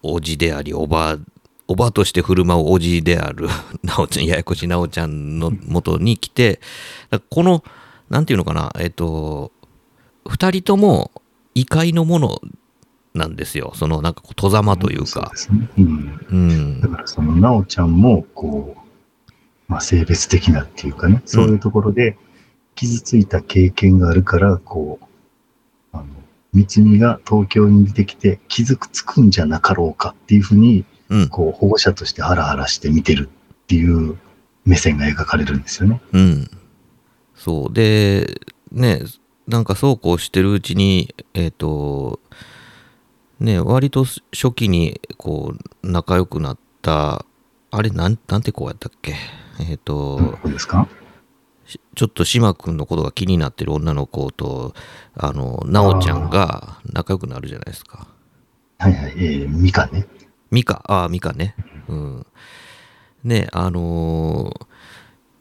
[0.04, 1.18] おじであり、おば、
[1.68, 3.48] おばとして振る舞うおじである、
[3.84, 6.60] なおちゃん、ややこしいなおちゃんの元に来て、
[7.30, 7.64] この、
[8.10, 9.52] なんていうのかな、えっと、
[10.28, 11.12] 二人とも
[11.56, 12.42] 異界のもの
[13.18, 13.74] なんですよ。
[13.76, 16.20] その、なんかこう、戸ざまというかそうん。
[16.30, 16.88] うんだ。
[16.88, 19.32] からその、なおちゃんも、こう、
[19.68, 22.18] まあ、性別的なっていうかね、そういうところで
[22.76, 25.06] 傷ついた経験があるから、こう、
[25.92, 26.06] あの、
[26.54, 31.30] 三つみが東京に出てきて傷つくんじゃなかろうかっていうふうに、うん。
[31.30, 33.30] こう、保護者としてハラハラして見てる
[33.64, 34.18] っていう
[34.66, 36.02] 目線が描かれるんですよね。
[36.14, 36.50] うん。
[37.36, 37.74] そう。
[37.74, 38.42] で、
[38.72, 39.02] ね、
[39.48, 42.20] なんかそうこうしてるうちに、えっ、と、
[43.40, 47.26] ね、割と初期にこう仲良くなった、
[47.70, 49.16] あれなん、なんて子やったっけ？
[49.60, 50.88] えっ、と、どうですか？
[51.66, 54.74] しちょっと島君のことが気になってる女の子と、
[55.16, 58.08] あの、なおちゃんが仲良くなるじゃないですか。
[58.80, 60.08] はいはい、えー、ミカね。
[60.50, 61.56] ミカ、ああ、ミカね。
[61.88, 62.26] うん。
[63.24, 64.67] ね、あのー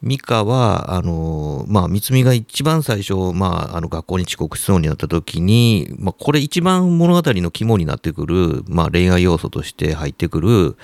[0.07, 10.77] ミカは、あのーまあ、三つみが一番最初、まあ、あの、学校に遅刻しそうになった時に、まあ、これ一番物語の肝になってくる、まあ、恋愛要素として入ってくる、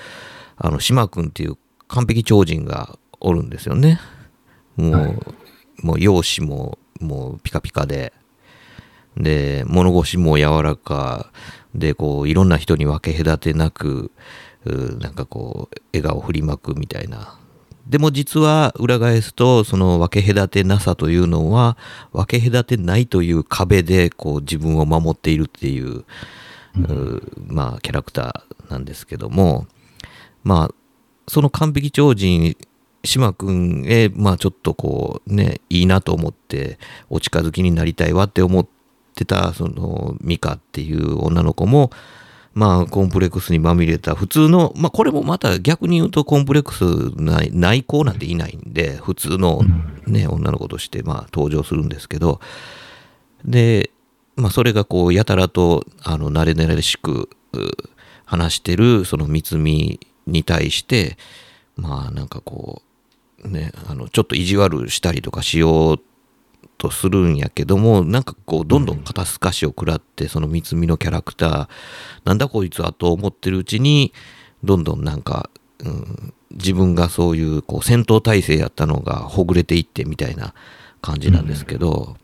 [0.57, 1.57] あの、島君っていう
[1.87, 3.99] 完璧超人がおるんですよね。
[4.75, 5.17] もう、はい
[5.81, 8.13] もう容姿ももうピカピカで、
[9.17, 11.31] で、物腰も柔らか、
[11.75, 14.11] で、こう、いろんな人に分け隔てなく、
[14.65, 17.37] うなんかこう、笑顔振りまくみたいな。
[17.87, 21.77] でも実は裏返すと、その分け隔てなさというのは、
[22.11, 26.05] 分け隔てないという壁で、こう、自分を守っているっていう、う
[27.47, 29.67] まあ、キャラクターなんですけども、
[30.43, 30.75] まあ、
[31.27, 32.55] その完璧超人、
[33.03, 36.79] 島君へ、まあちょっとこうね、いいなと思って、
[37.09, 38.67] お近づきになりたいわって思っ
[39.15, 41.91] てた、その、ミカっていう女の子も、
[42.53, 46.83] まあコンプレックスにまみれた普通の、まあこれもまた逆に言うとコンプレックス
[47.21, 49.61] ないない子なんていないんで、普通の
[50.05, 52.39] ね、女の子としてまあ登場するんですけど、
[53.43, 53.89] で、
[54.35, 57.57] まあそれがこうやたらとあの慣れ慣れしくう
[58.25, 61.17] 話してるその三つみに対して
[61.75, 62.81] まあなんかこ
[63.43, 66.01] うねあのちょっと意地悪したりとかしよう
[66.83, 71.67] とするんやけどもなんかこうどんどん肩透かしを食らってその三つみのキャラクター
[72.25, 74.11] なんだこいつはと思ってるうちに
[74.65, 80.53] どんどんなんか、うん、自分がそういうこう戦闘態勢やったのがほぐれていってみたいな
[81.01, 82.17] 感じなんですけど、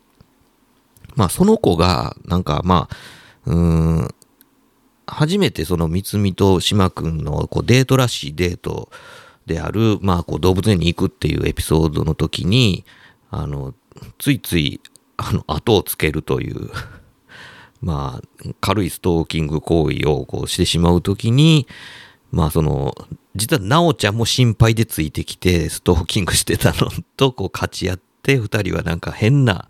[1.16, 2.96] まあその子がなんかまあ
[3.46, 4.14] うーん
[5.06, 8.90] 初めてその三つみと島君のこうデートらしいデート
[9.46, 12.84] である、まあ、こう動物園に行くっていうエピソードの時に
[13.30, 13.74] あの
[14.18, 14.80] ついつい
[15.16, 16.70] あの後をつけるという
[17.82, 21.66] まあ軽いストーキング行為をこうしてしまう時に
[22.30, 22.94] まあその
[23.36, 29.68] 実は奈緒ちゃんも心配でついてきてストーキングしてたのとこう勝ち合って二人はなんか変な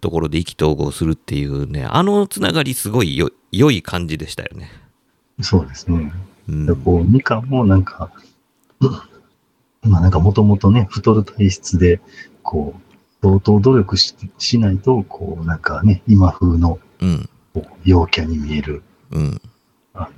[0.00, 4.70] ところで意気投合するっていうねあのつながりすごいよ良い感じでしたよね。
[5.40, 5.96] そうですね。
[5.96, 8.10] うんでこう、みかんもなんか、
[9.82, 12.00] まあなんかもともとね、太る体質で、
[12.42, 12.91] こう、
[13.22, 17.28] 相当努力ししないと、こう、なんかね、今風のうん。
[17.84, 19.40] 陽キャに見えるうん。
[19.92, 20.08] あの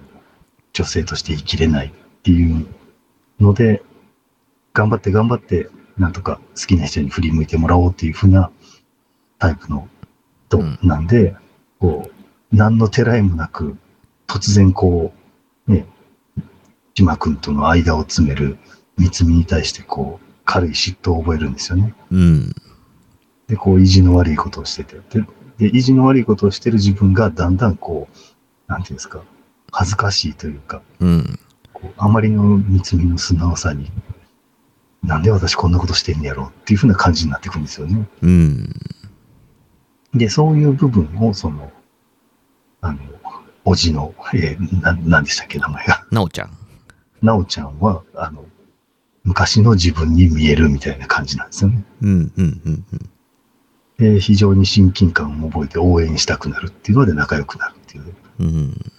[0.73, 1.91] 女性として生きれないっ
[2.23, 2.67] ていう
[3.41, 3.83] ので、
[4.73, 8.51] 頑張って頑張って、なんとか好きな人に振り向いてもらおうっていうふうな
[9.39, 9.89] タイプの
[10.49, 10.79] 人うん。
[10.83, 11.37] なんで、
[11.79, 13.77] こう、何のてらいもなく、
[14.27, 15.13] 突然こ
[15.69, 15.87] う、ね、
[16.95, 18.57] 島君との間を詰める
[18.97, 21.95] 三つみに対して、こう、軽い嫉妬を覚えるんですよね。
[22.11, 22.55] うん
[23.49, 24.97] で、こう、意地の悪いことをしてて。
[25.11, 25.27] で、
[25.59, 29.23] で意地の悪いことをしてる自分がだんだんこう、なんていうんですか、
[29.71, 31.39] 恥ずかしいというか、うん
[31.73, 33.91] こうあまりの三つみの素直さに、
[35.03, 38.09] なんで私こんなことしてんねやろうっていうふうな感じになってくるんですよね。
[38.23, 38.73] うん
[40.15, 41.73] で、そういう部分を、その、
[42.81, 42.99] あの、
[43.65, 46.07] おじの、えーな、なんでしたっけ、名前が。
[46.13, 46.51] なおちゃん
[47.21, 48.45] なおちゃんは、あの、
[49.25, 51.85] 昔の自分に見えるみたいな感じなんですよね。
[52.03, 53.11] うんうんうんうん
[53.99, 58.15] で、非常に親近感を覚えて応援したくなるっていうので仲良くなるっていう。
[58.41, 58.93] うん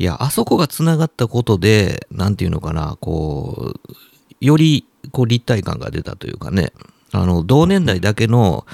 [0.00, 3.94] いや、あそこがつながったことで、なんていうのかな、こう、
[4.40, 6.72] よりこう立体感が出たというかね、
[7.12, 8.64] あの、同年代だけの、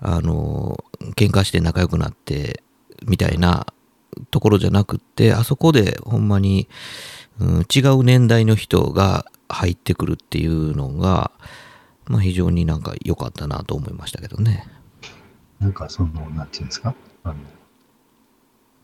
[0.00, 0.84] あの、
[1.16, 2.62] 喧嘩して仲良くなって、
[3.06, 3.66] みたいな
[4.30, 6.68] ところじゃなくって、あそこでほんまに、
[7.38, 11.30] うん、違う年代の人が入ってくるっていうのが、
[12.06, 14.66] まあ非常になんか良かったなと思いましたけどね。
[15.58, 17.34] なんかその、なんていうんですか、あの、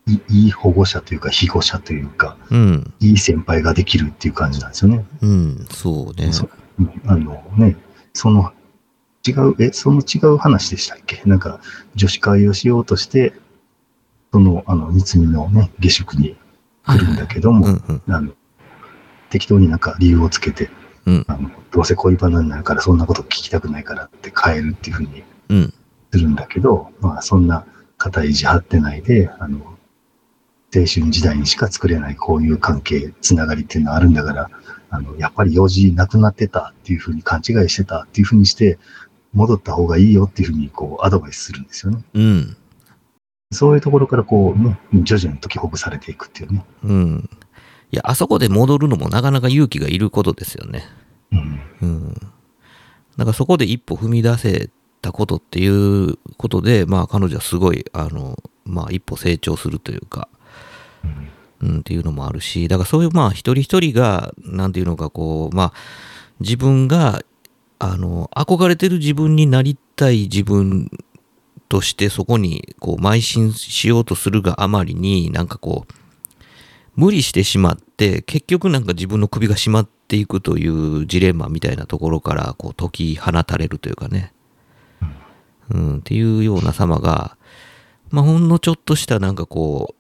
[0.07, 5.05] いいい保護者というか、庇護者というか、うん、いい先輩ができるっていう感じなんですよね。
[5.21, 6.33] うん、そうね。
[6.33, 6.49] そ
[6.79, 7.77] うんあのね、
[8.13, 8.53] その、
[9.27, 11.23] 違う、え、その違う話でしたっけ？
[11.25, 11.61] なんか、
[11.97, 13.33] 女子会をしようとして、
[14.31, 16.37] その、あの、三つみのね、下宿に
[16.87, 18.33] 来るんだけども、うんうんあの、
[19.31, 20.71] 適当になんか理由をつけて、
[21.07, 25.75] うんあの、どうせ恋バナになるからそんなこと聞きたくないからって帰るっていうふうにうん
[26.13, 27.67] するんだけど、まあそんな
[27.99, 29.59] 固い意地張ってないで、あの、
[30.75, 34.51] 青春時代にしか作れないこういう関係、つながりっていうのはあるんだから、
[34.91, 38.79] あの、やっぱり用事なくなってたっていうふうに勘違いしてたっていうふうにして、
[39.33, 42.03] 戻った方がいいよっていうふうにこうアドバイスするんですよね。
[42.15, 42.57] うん。
[43.53, 46.65] そういうところからこうね、徐々に解きほぐされていくっていうね。
[46.85, 47.31] うん。
[47.93, 50.85] いや、あそこで戻るのもなかなか勇気がいることですよね。
[51.33, 51.61] うん。
[51.83, 52.15] うん。
[53.17, 54.71] だからそこで一歩踏み出せ
[55.03, 60.29] たことっていうことで、まあ彼女はすごい、あの、まあ一歩成長するというか、
[61.05, 61.07] う
[61.67, 65.73] んうん、っていうのもあるし、だからそういうまあ一人一人が、なんていうのかこう、まあ
[66.41, 67.23] 自分が、
[67.79, 70.91] あの、憧れてる自分になりたい自分
[71.69, 75.93] としてそこにこう邁進しようとするがあまりになんかこう
[76.97, 84.33] 無理してしまって結局なんか自分の首が締まっていくというジレンマみたいなところからこう解き放たれるというかね、
[85.71, 87.37] うん、っていうような様が、
[88.11, 89.95] まあ、ほんのちょっとしたなんかこ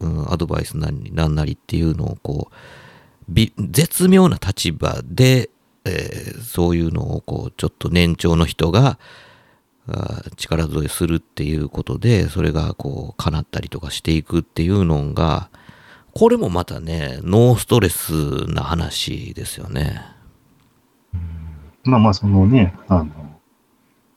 [0.00, 2.54] う、うん、アドバイスなりななりっていうのをこう
[3.70, 5.50] 絶妙な立場で、
[5.84, 8.98] えーそういうのをこうちょっと年長の人が
[10.36, 15.50] 力添えするっていうことでそれがこう叶ったりとかしていくっていうのが
[16.18, 20.00] これもまたねノーストレスな話ですよね。
[21.84, 23.06] まあまあ、そのね、あの、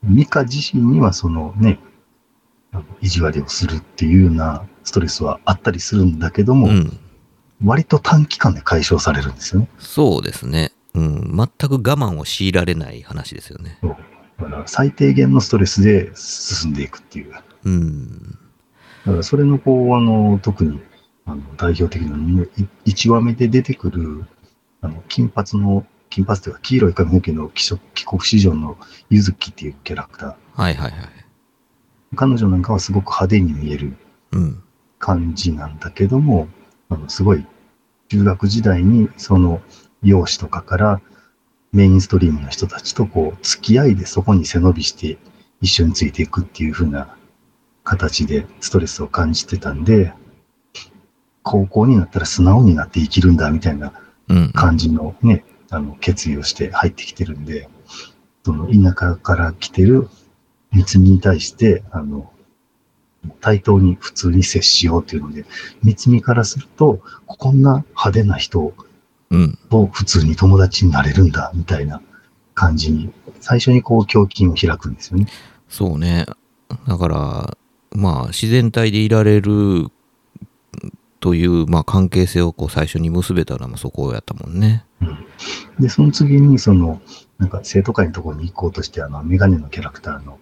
[0.02, 1.78] ミカ自身にはそのね、
[3.02, 7.00] 意地悪をするっていうようなストレスはあったりするんだけども、うん、
[7.66, 9.70] 割と短期間で解消されるんですよね。
[9.78, 10.72] そうですね。
[10.94, 13.78] うん、全く我慢を強いられない話ですよね。
[13.82, 13.98] そう
[14.40, 17.32] だから最低限のストレスで進んでいくっていう。
[17.34, 18.40] だうん。
[19.04, 20.80] からそれのこう、あの、特に
[21.30, 22.46] あの代表的なの
[22.86, 24.26] 1話目で出てくる、
[24.82, 28.78] あの、金髪の、金髪というか黄色い髪の毛の帰国帰国子女の
[29.12, 30.62] ゆずきっていうキャラクター。
[30.62, 31.02] はいはいはい。
[32.16, 33.96] 彼女なんかはすごく派手に見える
[34.32, 34.64] うん。
[34.98, 36.48] 感じなんだけども、
[36.90, 37.46] あのすごい
[38.10, 39.62] 中学時代にその
[40.02, 41.02] 容姿とかから
[41.72, 45.18] メインストリームの人たちとこう付き合いでそこに背伸びして
[45.62, 47.16] 一緒についていくっていう風な
[47.84, 50.14] 形でストレスを感じてたんで、
[51.44, 53.94] 高校になったら素直になって生きるんだみたいな
[54.30, 54.52] うん。
[54.54, 57.68] 感じのね、あの決意をして入ってきてるんで、
[58.46, 60.08] その田舎から来てる
[60.72, 62.32] 三つみに対して、あの、
[63.42, 65.46] 対等に普通に接しようっていうので、
[65.84, 68.74] 三つみからすると、こんな派手な人
[69.32, 69.58] うん。
[69.70, 72.02] と普通に友達になれるんだ、みたいな
[72.56, 75.28] 感じに、最初にこう胸筋を開くんですよね。
[75.68, 76.26] そうね。
[76.88, 77.58] だから、
[77.92, 79.88] まあ、自然体でいられる
[81.20, 84.86] という、まあ、関係性をこう最初に結べたのはまあそこやったもんね。
[85.80, 87.02] で、その次に、その、
[87.38, 90.40] なんか生徒会のところに行こうとして、あの、メガネのキャラクターの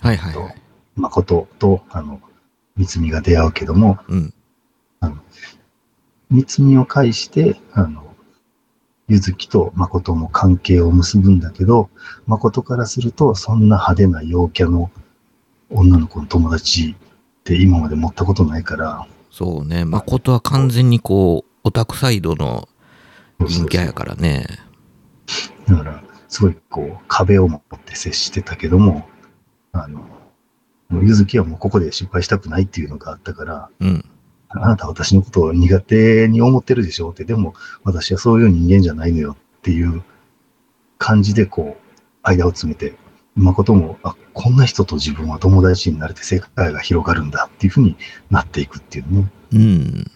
[0.00, 0.54] はいはいはい。
[0.96, 2.20] 誠と、あの、
[2.76, 4.32] 三つみが出会うけども、うん。
[6.30, 8.14] 三つみを介して、あの、
[9.08, 11.88] ゆずきと誠も関係を結ぶんだけど、
[12.26, 14.90] 誠からすると、そんな派手な陽キャの
[15.70, 19.06] 女の子の友達って今まで持ったことないから、
[19.36, 19.84] そうね。
[19.84, 22.70] 誠は完全にこう、オタクサイドの
[23.38, 24.46] 陰キャやからね。
[25.68, 29.06] だから、すごいこう、壁を持って接してたけども、
[29.72, 30.00] あの、
[31.02, 34.04] ゆずきはもうここで失敗したくないっていうのがあったから、うん。
[34.48, 37.52] あなたは私のことを苦手に思ってるでしょうって、でも
[37.84, 40.02] 私はそういう人間じゃないのよっていう
[40.96, 42.94] 感じでこう、間を詰めて、
[43.36, 47.96] 誠も、あ、こんな人と自分は友達になれて世界が広がるんだっていうふうに
[48.30, 49.30] なっていくっていうね。
[49.52, 49.92] うん。
[49.92, 50.10] だか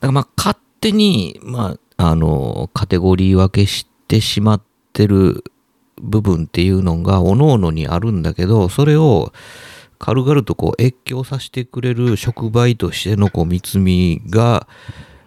[0.00, 4.62] らまあ、勝手に、まあ、あの、カテゴリー分けしてしまっ
[4.92, 5.44] てる
[6.00, 9.32] 部分っていうのが、各々にあるんだけど、それを、
[9.98, 14.68] 軽々とこう越境させてくれる触媒としてのこう三つみが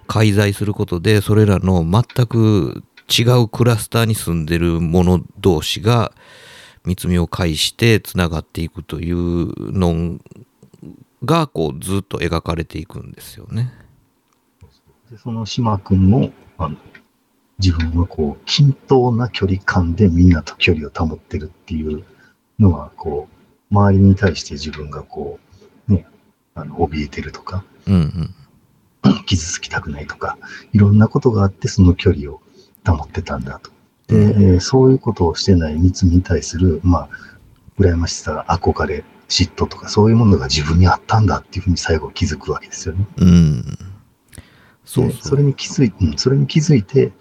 [0.07, 6.11] 介在することでそれらの全く違うクラスターに住んでる者同士が
[6.87, 10.19] 三つみを介してつながっていくというの
[11.25, 13.73] がこうずっと描かれていくんですよね。
[15.11, 16.77] でその島君も、あの
[17.59, 22.03] 自分はこう、均等な距離感でみんなと距離を保ってるっていう
[22.59, 23.27] のは、こ
[23.71, 25.39] う、周りに対して自分がこ
[25.89, 26.05] う、ね、
[26.55, 27.95] あの、怯えてるとか、うん
[29.03, 29.23] うん。
[29.25, 30.37] 傷つきたくないとか、
[30.71, 32.41] いろんなことがあってその距離を
[32.85, 33.71] 保ってたんだと。
[34.07, 37.09] で、えーそういうことをしてない三つに対する、まあ、
[37.79, 43.05] 羨ましさ、憧れ、嫉妬とか、そういうものが自分にあったんだっていうふうに最後気づくわけですよね。
[43.17, 43.63] うん。
[44.85, 45.35] そうそ。
[45.35, 47.11] れに気づいそれに気づいて、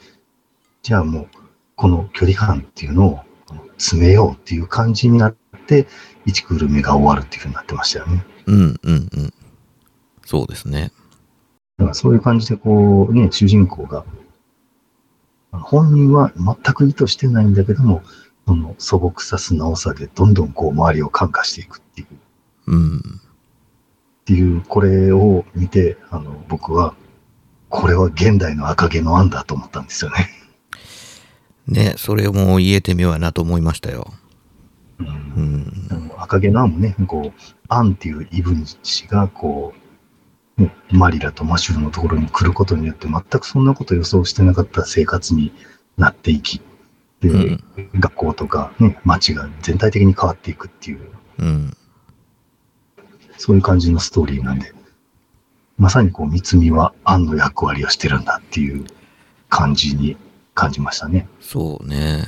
[0.82, 1.28] じゃあもう、
[1.74, 3.20] この距離感っていうのを
[3.76, 5.86] 詰めようっていう感じになって、
[6.26, 8.24] 1クール目が終わるっていうふうになってましたよね。
[8.46, 9.08] うんうんうん。
[10.24, 10.92] そうですね。
[11.78, 14.04] だからそういう感じでこうね、主人公が、
[15.62, 18.02] 本人は全く意図してないんだけども、
[18.46, 22.18] その素朴さ素直さでどんどんこう周りを感化していくっていう、っ
[22.68, 23.20] うん。
[24.24, 26.94] ていう、これを見て、あの、僕は、
[27.68, 30.28] これは現代の赤毛の案だと思ったんですよね。
[31.66, 34.12] ね、それも言えてみようやなと思いましたよ。
[34.98, 35.10] うんう
[35.94, 36.12] ん。
[36.16, 39.85] 赤毛の案もね、こう、アンっていうイブン氏が、こう、ね、
[40.90, 45.52] マリラとマシュルのところに来ることによって、全くそんなこと予想してなかった生活に
[45.96, 46.60] なっていき、
[47.20, 51.00] で、うん学校とか、ね、街が全体的に変わっていくっていう、
[51.38, 51.76] うん。
[53.36, 54.72] そういう感じのストーリーなんで、
[55.76, 58.86] まさにこう、三つみはアンの役割をしてるんだっていう
[59.50, 60.16] 感じに
[60.54, 61.28] 感じましたね。
[61.40, 62.24] そうね。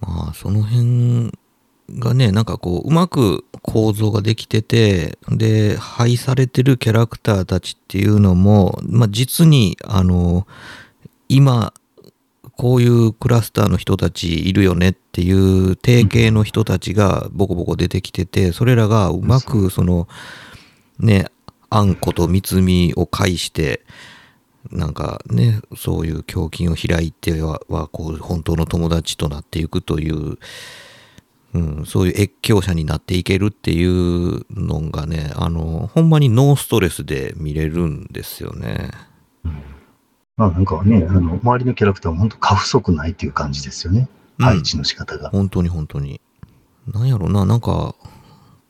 [0.00, 1.30] まあ、その辺
[1.90, 10.46] がね、なんかこう、うまく構造ができてて、で、配されてるキャラクターたちっていうのも、まあ、実に、あの、
[11.28, 11.72] 今、
[12.56, 20.08] こういうクラスターの人たちいるよねっていう定型の人たちがボコボコ出てきてて、それらがうまくその、
[20.98, 21.26] ね、
[21.68, 23.82] あんこと三つみを介して、
[24.72, 30.38] なんかね、そういう胸筋を開いては、はこう、本当の友達となっていくという、
[31.54, 38.90] うん、そういう越境者になっていけるっていうのがね、あの、ほんまにノーストレスで見れるんですよね。
[40.36, 44.00] まあなんかね、あの、周りのキャラクターも本当過不足ないっていう感じですよね。
[44.00, 45.30] うん配置の仕方が。
[45.30, 46.20] 本当に本当に。
[46.92, 47.94] なんやろな、なんか、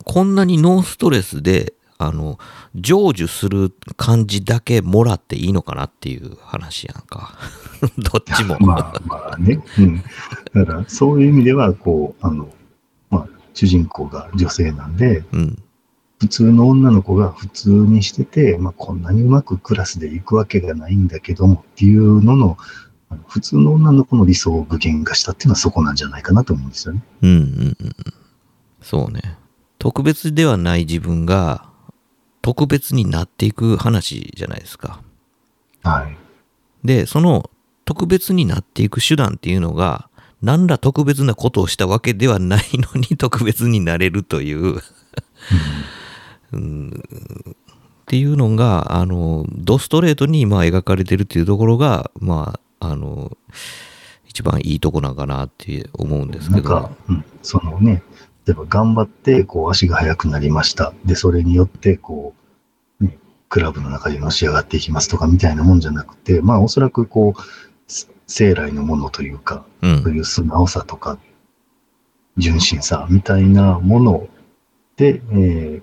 [0.04, 2.38] こんなにノーストレスで、あの、
[2.74, 7.36] 成就する感じだけもらっていいのかなっていう話やんか。
[7.98, 8.58] どっちも。
[8.60, 9.60] まあまあね。
[9.78, 10.02] うん。
[10.54, 12.55] だからそういう意味では、こう、あの、まあ、
[13.56, 15.62] 主人公が女性なんで、うん。
[16.20, 22.56] 普通の女の子が普通にしてて、まあ、こんなにうまくクラスで行くわけがないんだけどもっていうのの、
[23.10, 27.02] あの普通の女の子の理想を具現化したっていうのはそこなんじゃないかなと思うんですよね。
[27.22, 27.94] うんうんうん。
[28.82, 29.38] そうね。
[29.78, 31.70] 特別ではない自分が、
[32.42, 35.00] 特別になっていく話じゃないですか。
[35.82, 36.16] はい。
[36.86, 37.50] で、その
[37.84, 40.08] 特別になっていく手段っていうのが、
[40.42, 44.80] 何ら特別なことをしたわけではないのに特別になれるという、
[46.52, 47.02] うん
[48.06, 53.36] っていうのが、あの、ドストレートにまあ描かれてるっていうところが、まあ、あの、
[54.28, 56.70] 一番いいとこなんかなって思うんですけど。
[56.72, 58.04] なんか、うん、そのね、
[58.46, 60.92] 例えば頑張って、こう、足が速くなりました。
[61.04, 62.32] で、それによって、こ
[63.00, 63.18] う、ね、
[63.48, 67.65] クラブの中でのし上がっていきますとかみたいなもんじゃなくて、まあ、おそらく、こう、せ
[68.26, 71.18] 生来のものというか、うんそういう素直さとか、
[72.36, 74.28] 純真さみたいなもの
[74.96, 75.82] で、え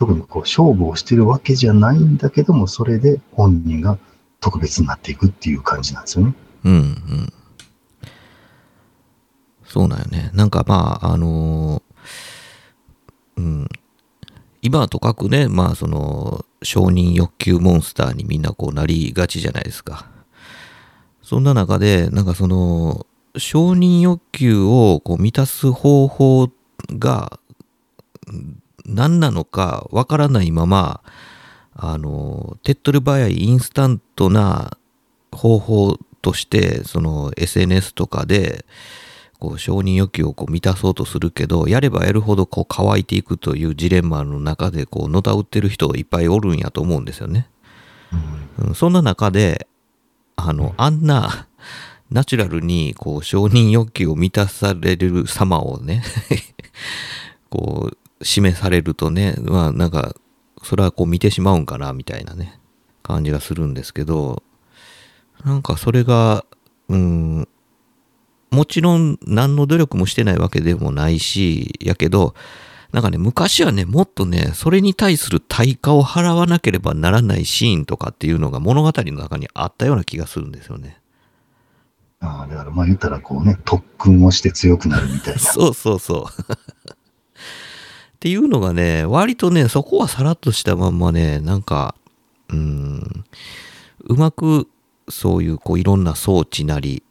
[0.00, 3.98] 特にこう勝負をしてるわけじゃないんだけども、それで本人が
[4.40, 6.34] 特別になっていくっていう感じなんですよね。
[6.64, 7.32] うんうん。
[9.64, 10.30] そうなんよね。
[10.34, 13.68] なんかまあ、あのーうん。
[14.62, 20.06] 今はとかくね、まあその、承認欲求モンスターにみんなこうなりがちじゃないですか。
[21.28, 23.06] そんな中で、なんかその、
[23.36, 26.50] 承認欲求をこう満たす方法
[26.98, 27.38] が
[28.26, 31.02] うん何なのかわからないまま、
[31.74, 34.78] あの、手っ取り早いインスタントな
[35.30, 38.64] 方法として、その SNS とかで、
[39.38, 47.48] こう承認欲求をこう満たそうとするけど、やればやるほどこう乾いていくというジレンマの中で、こう、のたうってる人いっぱいおるんやと思うんですよね。
[48.58, 49.68] うん、そんな中で、
[50.40, 51.48] あの、あんな、
[52.10, 56.04] ナチュラルに、こう、承認欲求を満たされる様をね、
[57.50, 60.14] こう、示されるとね、まあ、なんか、
[60.62, 62.58] それはこう見てしまうんかな、みたいなね、
[63.02, 64.44] 感じがするんですけど、
[65.44, 66.44] なんかそれが、
[66.88, 67.48] うん、
[68.50, 72.34] もちろん何の努力もしてないわけでもないし、やけど、
[72.92, 80.98] なんかね、昔はね、もっとね、それに対する対価を払わなければならないシーンとかっていうのが物語の中にあったような気がするんですよね。
[82.20, 85.40] ああ、だからまあ言ったらこうね、特訓をして強くなるみたいな。
[85.40, 86.52] そうそうそう。
[86.52, 91.94] っていうのがね、割とね、そこはさらっとしたまんまね、なんか、
[92.48, 93.24] うん、
[94.04, 94.66] うまく
[95.08, 97.02] そういうこういろんな装置なり、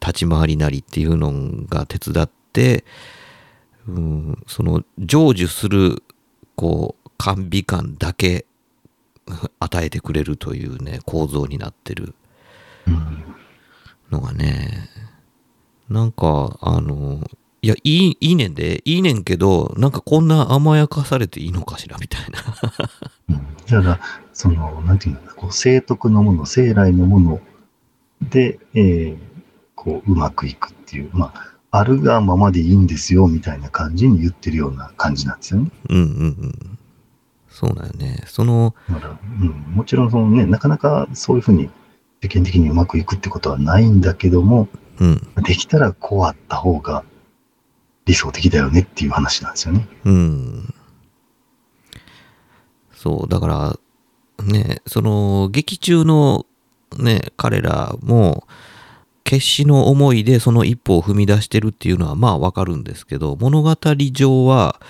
[0.00, 1.32] 立ち回りなりっていうの
[1.68, 2.84] が手伝って、
[3.88, 6.02] うん、その成就する
[6.54, 8.46] こう甘美感だけ
[9.58, 12.14] 与えてくれるというね構造になってる。
[14.10, 14.88] のがね。
[15.88, 17.20] なんかあの
[17.62, 22.38] いやいいいいねんでいいねんけどなんかこんな甘やかされていいのかしらみたいな。
[23.30, 23.56] うん。
[23.66, 24.00] だから、
[24.32, 27.40] その、なんていうのかな、こう、生徳のもの、生来のもの
[28.22, 29.16] で、えー
[29.74, 35.70] こう、うまくいくっていう、まあ、あるがままでいいんですよ、みたいな感じに言ってるような感じなんですよね。
[35.90, 36.04] うんうんう
[36.46, 36.78] ん
[37.48, 38.74] そうだよねその
[39.40, 41.70] うん、もちろんそのね、なかなかそういうふうに
[42.20, 44.68] 世間的にうまくいくってことはないんだけども、
[45.00, 47.02] うんできたらこうあった方が
[48.04, 49.88] 理想的だよねっていう話なんですよね。
[50.04, 50.74] うん。
[52.92, 56.46] そう、だから、ね、その、劇中の
[56.98, 58.46] ね、彼らも、
[59.26, 63.74] 決死の思いでその一歩を踏み出してるっていうのはまあわかるんですけど、物語
[64.12, 64.80] 上は、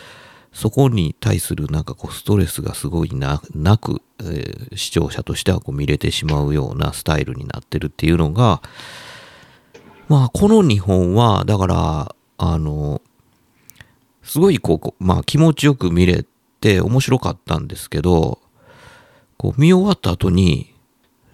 [0.52, 8.60] そこに対するなんかこうストレスがすごいななく、えー視聴者としてはこう見れてしまうようなスタイルになってるっていうのが、
[10.08, 13.00] まあこの2本は、だから、あの、
[14.22, 16.26] すごいここう、まあ気持ちよく見れ
[16.60, 18.38] て面白かったんですけど、
[19.38, 20.74] こう見終わった後に、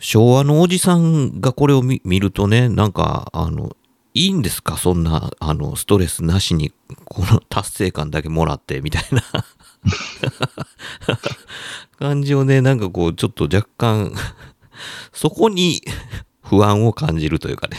[0.05, 3.77] 昭和のおじさんがこれを見るとね、なんか、あの、
[4.15, 4.77] いいんですか？
[4.77, 6.73] そんな、あの、ストレスなしに、
[7.05, 9.23] この達成感だけもらって、みたいな
[12.01, 14.13] 感じをね、なんかこう、ちょっと若干、
[15.13, 15.83] そこに
[16.43, 17.77] 不安を感じるというかね。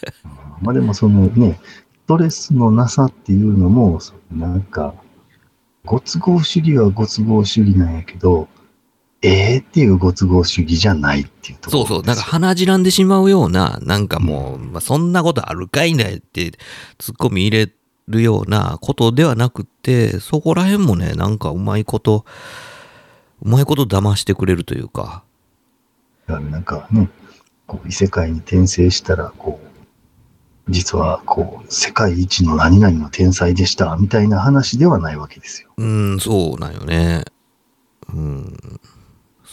[0.62, 4.00] まあでもそのね、ストレスのなさっていうのも、
[4.32, 4.94] なんか、
[5.84, 8.48] ご都合主義はご都合主義なんやけど、
[9.22, 16.52] ええっていうご都合主義じゃないっていうところそうそう、なんか鼻じらんでしまうような、なんかもう、まあ、そんなことあるかいないって、
[16.98, 17.72] ツッコミ入れ
[18.08, 22.24] るようなことではなくて、そこら辺もね、なんかうまいこと、
[23.42, 25.22] うまいこと騙してくれるというか、
[26.26, 27.10] だからなんかね、
[27.66, 35.70] こう異世界に転生したら、こう、実はこう、世界一の何々の天才でした、みたいな話ではないわけですよ。
[35.76, 37.24] うん、そうなんよね。
[38.14, 38.80] うん。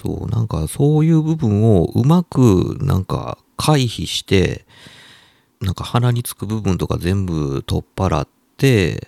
[0.02, 4.66] そう、なんかそういう部分をうまくなんか回避して、
[5.60, 8.28] なんか鼻につく部分とか全部取っ払っ
[8.58, 9.08] て、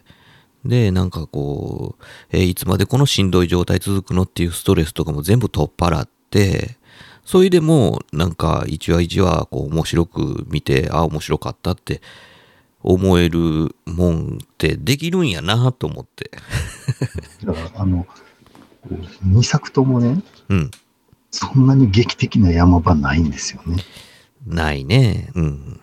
[0.65, 6.77] で、なんかこう、えーいつまでこのしんどい状態続くのっていうストレスとかも全部取っ払って、
[7.23, 12.01] それでもなんか一話一話こう面白く見て、あ、面白かったって
[12.81, 16.31] 思えるもんってできるんやなと思って。
[17.45, 18.07] だから、あの、
[19.23, 20.71] 2作ともね、うん。
[21.31, 23.83] そんなに劇的な山場ないんですよね。
[24.45, 25.31] ないね。
[25.35, 25.79] うん。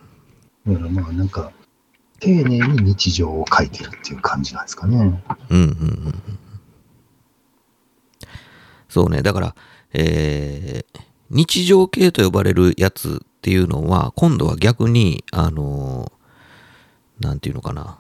[0.67, 1.53] だからまあなんか、
[2.19, 4.97] 丁寧に日常を書いてるっていう感じなんですかね。
[4.97, 5.63] うんうんうんう
[6.11, 6.23] ん。
[8.89, 9.23] そうね。
[9.23, 9.55] だから、
[9.93, 17.99] えー日常系と呼ばれるやつっていうのは、今度は逆に、あのーなんていうのかな。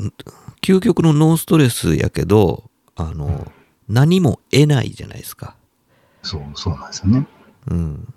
[0.00, 0.12] ん
[0.62, 3.50] 究極のノーストレスやけど、あの
[3.88, 5.56] 何も得ないじゃないですか。
[6.26, 7.26] そう、そうなんですよね。
[7.68, 8.14] うん。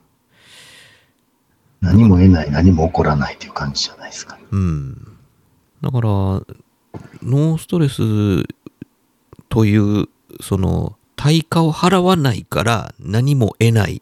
[1.82, 4.44] 何も得ない、何も起こらないっていう感じじゃないですか、ね。
[4.52, 5.18] うん。
[5.82, 8.02] だから、ノーストレス
[9.48, 10.10] という、
[10.42, 14.02] その、対価を払わないから何も得ない。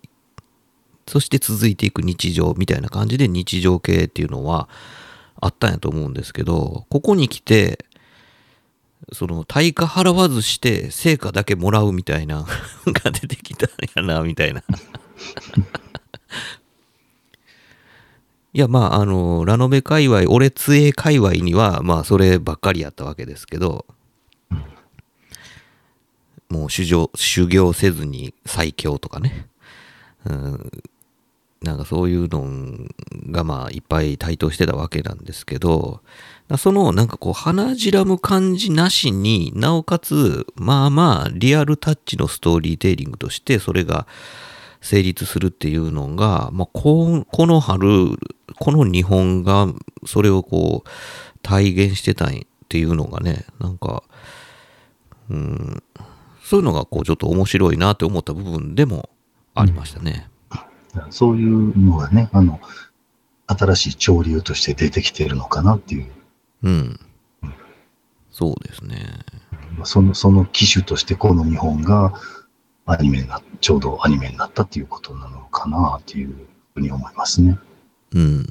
[1.08, 4.70] そして続いていく日常みたいな感じで日常系っていうのは
[5.39, 7.86] あったんやと思うんですけど、ここに来て、
[9.14, 12.45] その対価払わずして成果だけもらうみたいな
[12.86, 14.64] が出てきたんやな、みたいな。
[18.54, 23.86] いや、まあ、あの、ラノベ界隈、俺杖界隈には、まあ、そればっかりやったわけですけど、
[26.50, 29.48] もう修行、修行せずに最強とかね。
[30.26, 30.72] うん、
[31.62, 32.88] なんかそういうの
[33.32, 36.02] が、まあ、いっぱい台頭してたわけなんですけど、
[36.56, 44.08] その、なんかこう、鼻じらむ感じなしになおかつ、まあまあ、リアルタッチのストーリーテイリングとして、それが
[44.80, 48.18] 成立するっていうのが、まあ、ここの春、
[48.60, 49.67] この日本が、
[50.05, 50.89] それをこう、
[51.42, 52.39] 体現してたんっ
[52.70, 54.04] ていうのがね、なんか、
[55.30, 55.84] うん、
[56.43, 59.09] そういうのがこう、ちょっと面白いなって思った部分でも
[59.54, 60.30] ありましたね。
[61.09, 62.59] そういうのがね、あの、
[63.47, 66.08] 新しい潮流として出てきているのかなっていう、
[66.63, 67.00] うん。
[68.32, 68.97] そうですね。
[69.78, 72.13] まあその、その機種としてこの日本が
[72.86, 76.36] アニメにな、ちょうどアニメになったっていうことなのかなっていう
[76.74, 77.58] ふうに思いますね。
[78.13, 78.46] うん。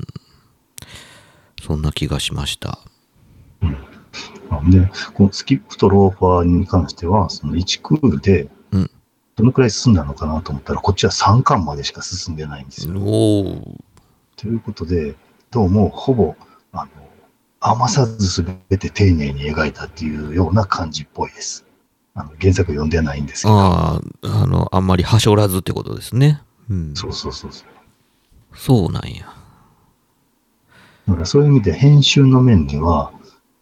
[1.62, 2.78] そんな気がしました。
[4.70, 8.90] で、このスキップとローファーに関しては、その1クールでうん、
[9.36, 12.94] どのくらい進んだのかなと思ったら、こっちは3巻までしか進んでないんですよ。
[14.36, 15.14] ということで、
[15.50, 16.34] どうもほぼ、
[16.72, 16.90] あの、
[17.70, 21.64] 余さずすべて丁寧に描いたっていうような感じっぽいです。
[22.14, 23.54] あの原作読んでないんですけど。
[23.54, 26.42] ああ、あの、あんまりはしょらずってことですね。
[26.70, 26.94] うん。
[26.94, 27.68] そうそうそうそう。
[28.56, 29.26] そうなんや。
[31.08, 33.12] だからそういう意味で編集の面では、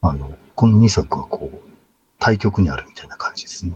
[0.03, 1.59] あの、この2作はこう、
[2.19, 3.73] 対極にあるみたいな感じですね。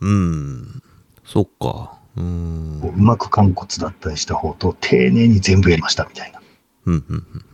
[0.00, 0.82] うん。
[1.24, 1.98] そっか。
[2.16, 2.78] うん。
[2.82, 6.40] こううまく完骨だったりした方と、丁寧に全部やりましたみたいな。
[6.86, 7.44] うんうんうん。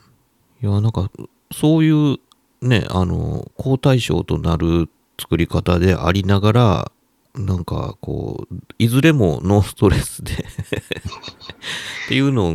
[0.71, 1.11] いや、なんか、
[1.53, 2.19] そういう
[2.63, 4.89] ね、あの、好対象となる
[5.21, 6.93] 作り方でありながら、
[7.35, 12.53] なんかこう、いずれもノーストレスで っていうの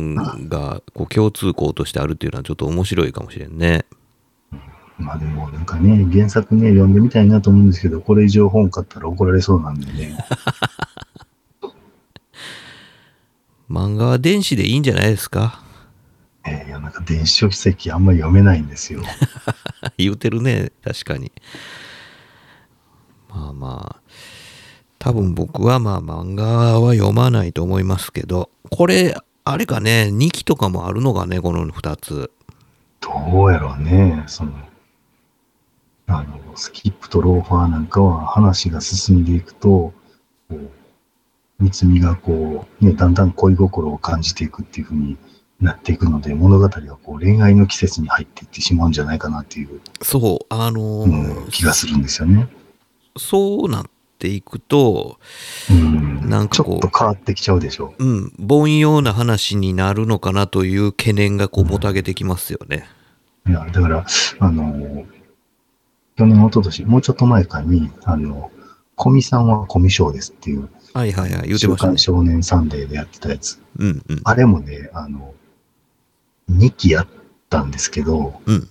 [0.48, 3.84] がこう共通項としてあるっていうのはちょっと面白いかもしれんね。
[4.98, 10.16] まあでもなんかね、原作ね、読んでみたいなと思うんですけど、これ以上本買ったら怒られそうなんでね。
[13.70, 15.63] 漫画は電子でいいんじゃないですか？
[16.46, 19.00] えーなんか電子書籍あんまり読めないんですよ。
[19.96, 21.32] 言うてるね、確かに。
[23.30, 24.02] まあまあ、
[24.98, 32.30] 多分僕はまあ漫画は読まないと思いますけど、これ、あれかね、2期とかもあるのかね、この2つ。
[33.00, 34.52] どうやろうね、その、
[36.06, 39.92] あの、スキップとローファーなんかは話が進んでいくと、
[41.58, 45.16] 三つみがこう、ね、だんだん恋心を感じていくっていう風に
[45.60, 46.70] なっていくので、物語は
[47.02, 52.48] こう恋愛の季節に入っていってしまうんじゃないかなっていう、そう、あのーうん、気がするんですよね。
[53.16, 53.84] そうなっ
[54.18, 55.18] ていくと、
[55.70, 56.28] うん。
[56.28, 62.88] なんかこうちょっと変わってきちゃうでしょうん、凡庸な話になるのかなという懸念がこうもたげてきますよね。
[63.46, 63.50] う。
[63.50, 64.06] いや、だから、
[64.40, 65.04] あの、
[66.16, 68.50] 去年、一昨年、もうちょっと前かに、あの、
[68.96, 71.98] コミさんはコミショーですっていう、はいはいはい、言うて週ましたね刊。
[71.98, 73.60] 少年サンデーでやってたやつ。
[73.78, 74.20] うんうん。
[74.24, 75.34] あれもね、あの、
[76.50, 77.08] 2期やっ
[77.48, 78.68] たんですけど、うん。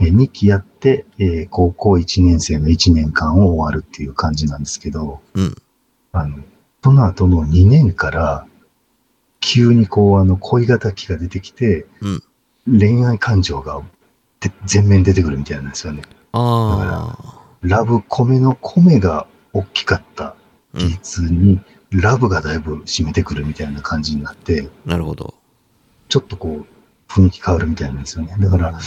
[0.00, 5.56] え2期やって、えー高校1年生の1年間を終わるっていう感じなんですけど、うん。
[6.12, 6.38] あの、
[6.82, 8.46] その後の2年から、
[9.40, 12.22] 急にこう、あの、恋敵が出てきて、うん
[12.66, 13.82] 恋愛感情が
[14.40, 16.02] で全面に出てくるみたいなんですよね。
[16.32, 17.40] ああ。
[17.60, 20.34] ラブコメの米が大きかった
[20.72, 20.80] うん。
[20.80, 21.60] 比率に、
[21.90, 25.34] ラブがだいぶ占めてくるみたいな感じになって、なるほど。
[26.08, 26.66] ちょっとこう、
[27.08, 28.34] 雰囲気変わるみたいなんですよね。
[28.38, 28.78] だから、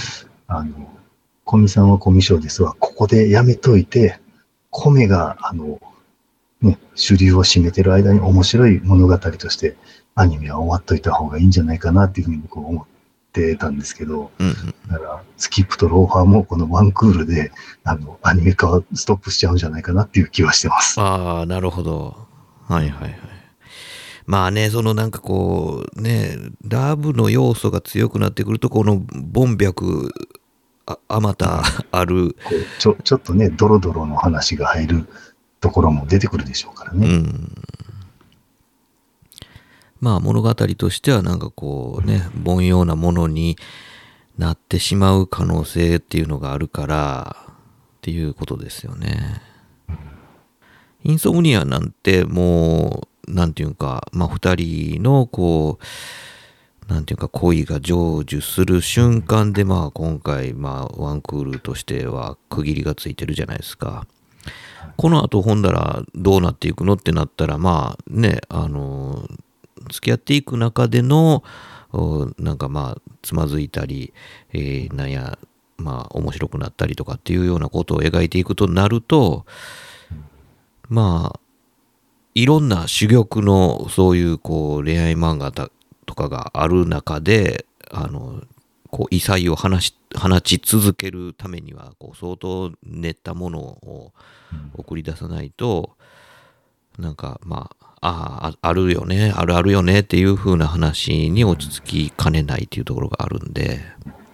[0.48, 0.90] あの、
[1.44, 4.20] コミさんはコミショーですわ、ここでやめといて、
[4.70, 5.80] 米が、あの、
[6.62, 9.76] ね、主流を占めてる間に面白い物語として、
[10.16, 12.86] アニメは終わっといた方がいいんじゃないかなっていうふうに僕は思っ
[13.32, 14.56] てたんですけど、うんうん。
[14.90, 17.52] だから、スキップとローファーもこのワンクールで、
[17.84, 21.00] あの、アニメ化はストップしちゃうんじゃないかなっていう気はしてます。
[21.00, 22.28] ああ、なるほど。
[22.68, 23.37] はいはいはい。
[24.28, 26.38] まあね、そのなんかこう、ね、
[26.68, 30.12] ラブの要素が強くなってくると、このボン白
[30.86, 32.36] ああまた ある、
[32.78, 35.08] ちょ、ちょっとね、ドロドロの話が入る
[35.62, 37.08] ところも出てくるでしょうからうね。
[37.08, 37.56] ん。
[40.02, 43.58] まあ物語としてはなんかこうね、凡庸なものに
[44.38, 47.54] なってしまう可能性っていうのがあるからっ
[48.02, 49.42] ていうことですよね。
[51.04, 55.84] インソムニアなんてもう、なんていうか、まあ二人のこう、
[56.88, 64.08] なんていうか恋が成就する瞬間でまあ今回まあワンクールとしては区切りがついてるじゃないですか。
[64.96, 69.28] この後ほんだらどうなっていくのってなったらまあねあの
[69.92, 71.44] 付き合っていく中での
[72.38, 74.14] なんかまあつまずいたり、
[74.54, 75.38] えーなんや
[75.78, 79.46] まあ面白くなったりとかっていうようなことを描いていくとなると
[80.90, 81.40] まあ
[82.38, 85.72] いろんな珠玉のそういうこう恋愛漫画だ
[86.06, 88.44] とかがある中であの
[88.92, 94.14] こう異彩を放し放ち続けるためにはこう相当練ったものを
[94.78, 95.98] 送り出さないと
[97.00, 103.80] なんかまああああるよねあるあるよねっていう風な話に落ち着きかねないっていうところがあるんで。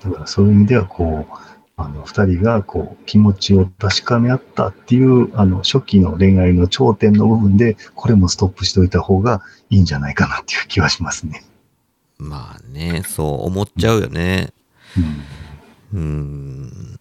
[0.04, 11.44] だからそういう意味では、こう、あの、二人が、こう、気持ちを確かめ合ったっていう、あの、初期の恋愛の頂点の部分で、これもストップしておいた方がいいんじゃないかなっていう気はしますね。
[12.24, 14.54] まあねそう思っちゃうよね
[14.98, 16.00] うん。
[16.00, 17.00] うん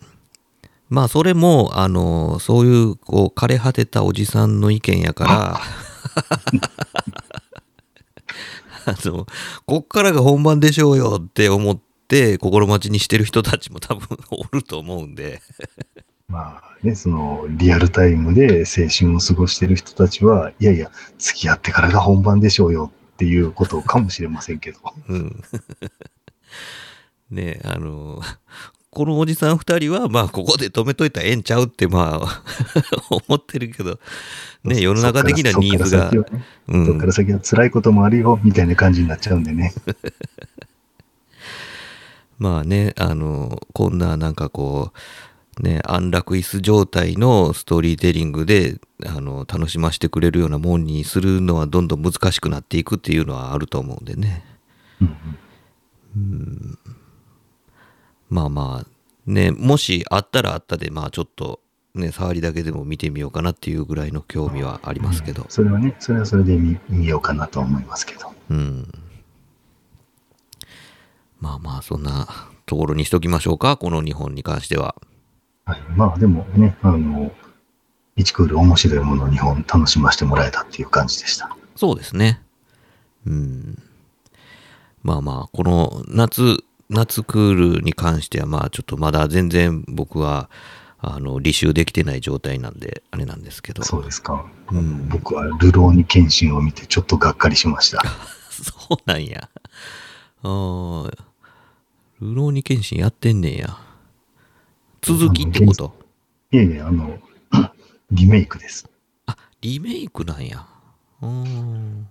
[0.90, 5.58] まあそれもあのそういうこう枯れ果てたおじさんの意見やから
[8.84, 9.26] あの
[9.64, 11.78] こっからが本番でしょうよって思っ
[12.12, 15.40] て心待ちにしてる人たちも多分おると思うんで。
[16.28, 24.78] まあね、その、リアルタイムで青春を過ごしてる人たちは、いやいや、付き合ってからが本番でしょうよっていうことかもしれませんけど。
[25.08, 25.42] うん。
[27.30, 28.20] ねあの
[28.90, 32.42] このおじさん2人はまあここで止めといたらええんちゃうってまあ
[33.26, 33.98] 思ってるけど。
[34.64, 36.86] ね世の中的なニーズがそっから先はねうん。
[36.86, 39.72] そっから先は辛いこともあるよ、みたいな感じになっちゃうんでね。
[42.38, 44.92] まあね、あの、こんななんかこ
[45.58, 54.44] う、ね、安楽椅子状態のストーリーテリングで、あの、楽しませてくれるようなもんにするのはどんどん難しくなっていくっていうのはあると思うんでね。
[55.00, 56.78] うん
[58.28, 61.60] まあまあ、ね、もしあったらあったで、まあちょっと、
[61.94, 65.44] ね、触りだけでも見てみようかなっていうぐらいの興味はありますけど。
[65.50, 68.32] それはね、それはそれで見見ようかなと思いますけど。
[68.50, 69.01] うん。
[71.42, 72.28] まあまあ、そんな
[72.66, 74.94] ところにしときましょうか、この日本に関しては。
[75.64, 75.82] はい。
[75.96, 77.32] まあでもね、あの、
[78.16, 81.54] 1クール面白いものを2本楽しませてもらえたっていう感じでした。
[81.74, 82.40] そうですね。
[83.26, 83.82] うん。
[85.02, 86.58] まあまあ、この夏、
[86.88, 90.48] 夏クールに関しては、まあちょっとまだ全然僕は、
[91.00, 93.82] あの、履修できてない状態なんで、あれなんですけど。
[93.82, 94.46] そうですか。
[94.70, 98.00] うん僕は流浪に謙信を見てちょっとがっかりしました。
[98.48, 99.48] そうなんや。
[100.44, 101.31] ああ、
[102.22, 103.76] ルローニケンシンやってんねんや。
[105.00, 105.92] 続きってこと？
[106.52, 107.18] いえいえ、あの、
[108.12, 108.88] リメイクです。
[109.26, 110.64] あ、リメイクなんや。
[111.20, 112.08] うーん。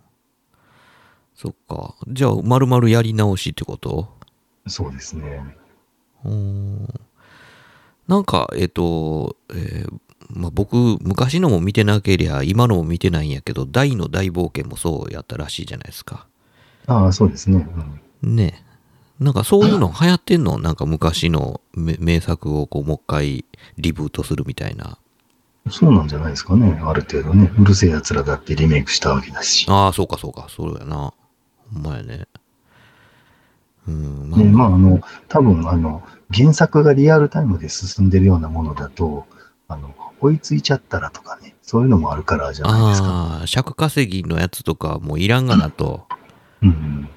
[1.34, 1.96] そっか。
[2.10, 4.10] じゃあ、丸々やり直しってこと？
[4.68, 5.56] そうですね。
[6.26, 6.88] うーん。
[8.08, 16.28] なんか、えっ、と、えーまあ、僕、昔のも見てなけりゃ、今のも見てないんやけど、大の大冒険もそうやったらしいじゃないですか。
[16.88, 17.66] ああ、そうですね。
[18.22, 18.71] うんねえ。
[19.22, 20.58] なんかそういうの流行ってんの？
[20.58, 23.46] なんか昔の名名作をこうもう一回
[23.78, 24.98] リブートするみたいな。
[25.70, 26.82] そうなんじゃないですかね。
[26.84, 27.52] ある程度ね。
[27.60, 29.68] うるせえ奴らだってリメイクしたわけだし。
[29.70, 30.48] ああ、そうかそうか。
[30.50, 31.14] そうやな。
[31.72, 32.28] ほんまやね。
[33.88, 36.02] うん、まあ、ね、まあ、あの、多分、あの、
[36.34, 39.28] 原作がリアルタイムで進んでるようなものだと、
[39.68, 43.08] あの、追いついちゃったらとかね、そういうのもあるからじゃないですか。
[43.08, 46.08] ああ、尺稼ぎのやつとかもういらんがなと
[46.64, 47.08] うん。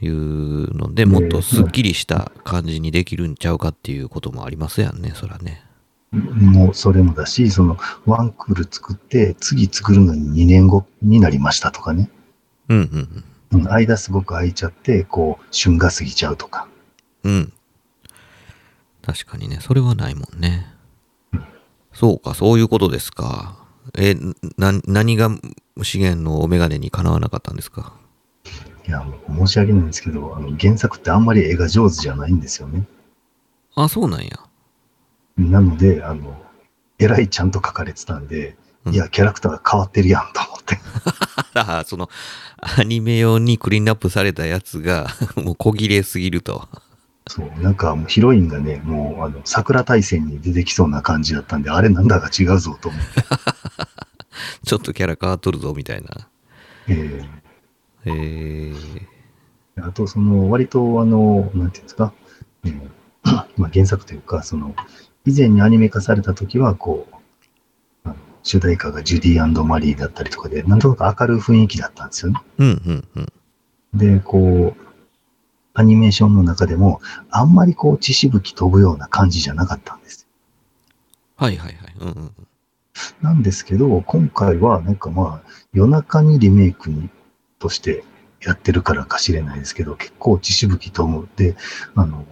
[0.00, 5.62] いうので、もっとスッキリした感じにできるんちゃうかっていうこともありますやんね、そらね。
[6.12, 12.10] もう、それもだし、その、ワンクール作って、次作るのに2年後になりましたとかね。
[12.68, 16.68] うんうんうん、間すごく空いちゃって、こう、旬が過ぎちゃうとか。
[17.22, 17.32] うん。
[17.32, 17.52] うん。
[19.02, 20.66] 確かにね、それはないもんね。
[21.92, 23.56] そうか、そういうことですか。
[23.96, 24.16] え、
[24.58, 25.30] な、何が
[25.82, 27.94] 資源のお眼鏡にかなわなかったんですか？
[28.88, 32.84] いや、申し訳ないんですけど、あの原作ってあんまり絵が上手じゃないんですよね。
[33.74, 34.38] あ、そうなんや。
[35.36, 36.40] なので、あの、
[36.98, 40.78] えらいちゃんと描かれてたんで、うんいや、キャラクターが変わってるやんと思って。
[41.58, 42.08] あその、
[42.58, 46.68] アニメ用にクリーンアップされたやつが、 もう小切れすぎると。
[47.26, 53.24] そう、なんかもうヒロインがね、もう、あの、桜大戦に出てきそうな感じだったんで、あれなんだか違うぞと思って。
[54.64, 56.08] ちょっとキャラ変わっとるぞ、みたいな。
[56.86, 59.06] ええー、ー
[59.78, 62.12] あと、その、割と、あの、なんていうんですか、
[62.64, 62.90] えー
[63.56, 64.74] まあ、原作というか、その、
[65.24, 68.10] 以前にアニメ化された時は、こう、
[68.42, 72.40] 主題歌がジュディマリーだったりとかで、なんとなく明るい雰囲気だったんですよね。
[72.58, 73.32] うん、うん、うん。
[73.92, 74.86] で、こう、
[75.74, 77.00] アニメーションの中でも、
[77.30, 80.28] あんまりこう、血しぶき飛ぶような感じじゃなかったんです。
[81.36, 81.94] はいはいはい。
[81.98, 82.32] うんうんうん。
[83.20, 87.10] なんですけど、今回は、なんかまあ、夜中にリメイクに
[87.66, 88.04] として
[88.40, 91.28] やってるからかしれないですけど、結構血しぶき飛ぶ。
[91.36, 91.56] で、
[91.96, 92.24] あの、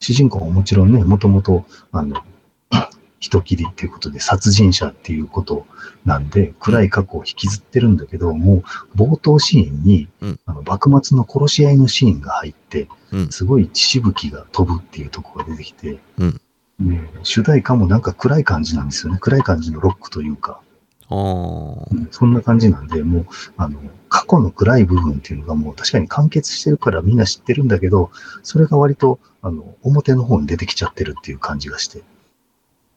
[0.00, 2.22] 主人公ももちろんね、もともと、あの、
[3.20, 5.66] 人切りっていうことで殺人者っていうこと
[6.06, 8.62] なんで、暗い過去を引きずってるんだけど、も
[8.94, 10.40] う冒頭シーンに、うん。
[10.46, 13.28] あの幕末の殺し合いのシーンが入って、うん。
[13.30, 16.40] すごい血しぶきが飛ぶっていうところが出てきて、うん。
[16.80, 19.18] で主題歌もなんか暗い感じなんですよね。
[19.20, 20.62] 暗い感じのロックというか、
[21.10, 23.26] そんな感じなんで、もう、
[23.56, 28.10] あの、過去の暗い部分っていうのがもう確かに完結してるからみんな知ってるんだけど、
[28.42, 32.02] それが割と、あの、表の方に出てきちゃってるっていう感じがして。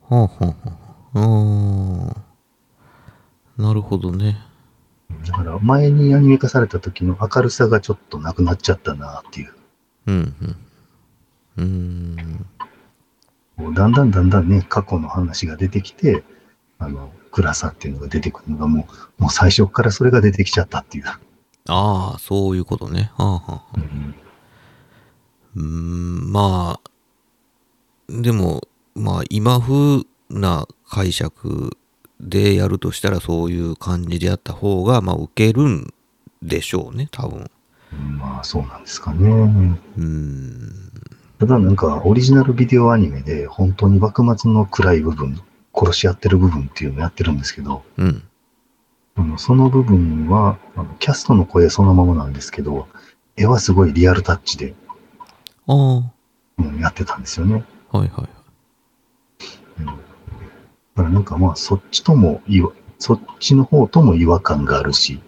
[0.10, 0.56] はあ、は
[1.14, 2.15] あ、は
[3.57, 3.61] あ。
[3.61, 4.38] なるほどね。
[5.26, 9.53] だから前にアニメ化された時の明るさがちょっとなくなっちゃったなっていう。
[10.07, 10.35] うん、
[11.57, 12.45] うん。
[13.57, 13.73] うーん。
[13.73, 16.23] だんだんだんだんね、過去の話が出てきて、
[16.80, 18.88] あの、暗さっていうのが出てくるのがも
[19.18, 21.05] う、もう最初からそれが出てきちゃったっていう。
[21.05, 21.19] あ
[21.68, 23.11] あ、そういうことね。
[23.18, 23.80] はあ、はあ、はあ。
[25.55, 26.89] うんまあ、
[28.10, 28.61] でも、
[28.95, 31.77] まあ、今風な解釈
[32.19, 35.93] でやるとしたらそういう感じでやった方が、まあ、受けるん
[36.41, 37.49] でしょうね、多分。
[38.18, 39.30] まあ、そうなんですかね。
[39.97, 40.91] うーん。
[41.39, 45.39] ただなんか、オリジナルビデオアニメで、本当に幕末の暗い部分、
[45.74, 48.24] 殺し合ってる部分っていうのをやってるんですけど、うん。
[49.16, 52.88] あのその部分は、あのキャストの声そのままなんですけど、
[53.36, 54.74] 絵はすごいリアルタッチで、
[55.68, 56.12] うん
[56.80, 57.64] やってたんですよね。
[57.91, 58.30] はいはい。
[59.80, 59.94] うん、だ
[60.95, 65.20] からなんかまあ、そっちともいわ、そっちの方とも違和感があるし、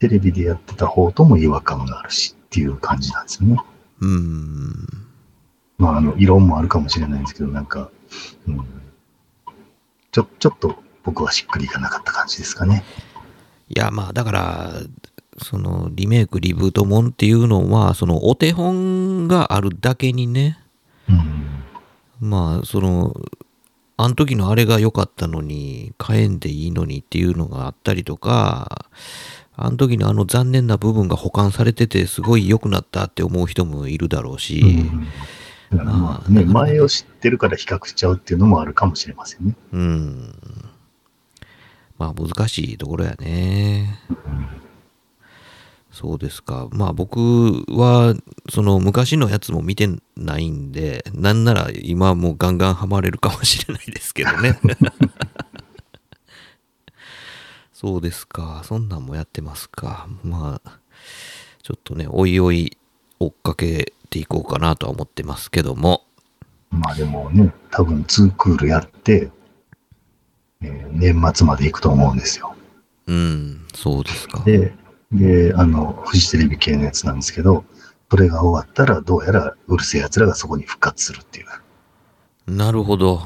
[0.00, 3.56] テレビでやってた方とも違和感があるしっていう感じなんですよね。
[4.00, 5.08] うーん。
[5.78, 7.90] まあ、あの、異論もあるかもしれないんですけど、なんか、
[8.46, 8.77] うん、
[10.18, 12.82] ちょ、ちょっと僕はしっくりいかなかった感じですかね。
[13.68, 14.72] いや、まあ、だから、
[15.40, 20.58] その、リメイク、リブートもんっていうのは、その、お手本があるだけにね、
[21.08, 22.28] うん。
[22.28, 23.14] まあ、その、
[23.96, 28.86] あの時のあれが良かったのに、変えんでいいのにっていうのがあったりとか、
[29.54, 35.06] あの時のあの残念な部分が保管されてて、すごい良くなったって思う人もいるだろうし、うん
[35.70, 39.56] だからまあね、前を知ってるから比較しちゃうっていうのもあるかもしれませんね。
[39.72, 40.34] うん。
[41.98, 43.98] まあ難しいところやね。
[45.90, 46.68] そうですか。
[46.70, 47.18] まあ僕
[47.68, 48.14] は、
[48.50, 54.58] その昔のやつも見てないんで、なんなら今もうガンガンハマれるかもしれないですけどね。
[57.72, 58.62] そうですか。
[58.64, 60.08] そんなんもやってますか。
[60.22, 60.80] まあ、
[61.62, 62.76] ちょっとね、おいおい
[63.20, 66.02] 追っかけていこうかなとは思ってますけども。
[66.70, 69.30] まあでもね、多分2クールやって、
[70.60, 72.54] えー年末まで行くと思うんですよ。
[73.06, 74.42] うん、そうですか。
[74.44, 74.74] で、
[75.12, 77.64] で、あの、フジテレビ系のやつなんですけど、
[78.10, 82.50] それが終わったら、どうやらうるせえ奴らがそこに復活するっていう。
[82.50, 83.22] なるほど。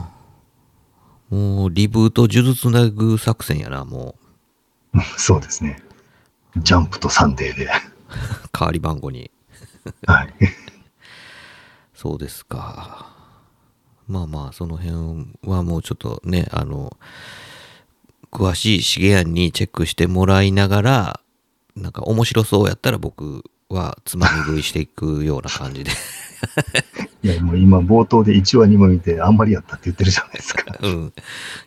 [1.31, 4.17] もう、リブート呪術つなぐ作戦やな、も
[5.17, 5.83] そうですね。
[6.59, 7.65] ジャンプとサンデーで。
[7.65, 7.69] う。
[8.53, 9.31] 代わり番号に。
[10.07, 10.35] はい。
[12.03, 13.15] そうですか。
[14.09, 16.97] まあまあ、その辺はもうちょっとね、あの、
[18.33, 21.21] 詳しい重案にチェックしてもらいながら、
[21.77, 25.93] なんか面白そうやったら僕はつまみ食いしていくような感じで。
[27.23, 30.77] いや、もう今冒頭で1話2話見てあんまりやったって言ってるじゃないですか。
[30.83, 31.13] うん。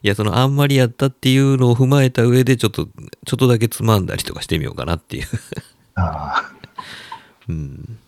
[0.04, 2.92] いや、そのあんまりやったっていうのを踏まえた上で、ちょっと、ちょ
[3.36, 5.28] っとだけつまんだりとかしてみようかなっていう。
[5.96, 6.52] あ
[7.48, 8.00] うん。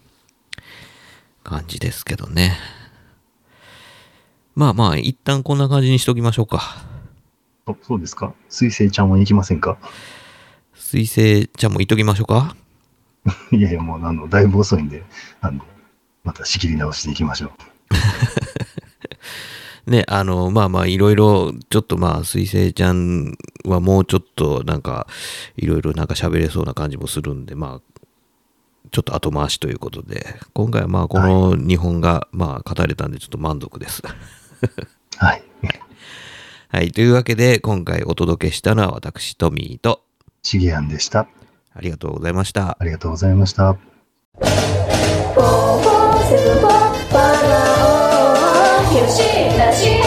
[1.47, 2.57] 感じですけどね。
[4.53, 6.83] まあまあ、一旦こんな感じにしときましょうか。
[7.65, 8.33] あ、そそうですか。
[8.49, 9.77] 水星ちゃんは行きませんか？
[10.75, 12.57] 水星ちゃんも言っときましょうか。
[13.51, 15.05] いやいや、もうあの、だいぶ遅いんで、
[15.39, 15.63] あの、
[16.25, 17.51] また仕切り直していきましょう。
[19.89, 25.07] ね、あの、まあまあ、いろいろ、ちょっとまあ、水星ちゃんはもうちょっと、なんか、
[25.55, 27.96] いろいろなんか喋れそうな感じもするんで、まあ、
[28.91, 34.01] ちょっと後回しということで、今回はまあ、この日本が、まあ、語れたんで、ちょっと満足です。
[35.17, 35.43] はい。
[36.69, 36.91] はい。
[36.91, 40.03] というわけで、今回お届けしたのは私、トミーと、
[40.43, 41.27] しげやんでした。
[41.73, 42.77] ありがとうございました。
[42.79, 43.63] ありがとうございました。
[43.63, 43.77] よ
[49.07, 49.21] し
[49.57, 50.06] なし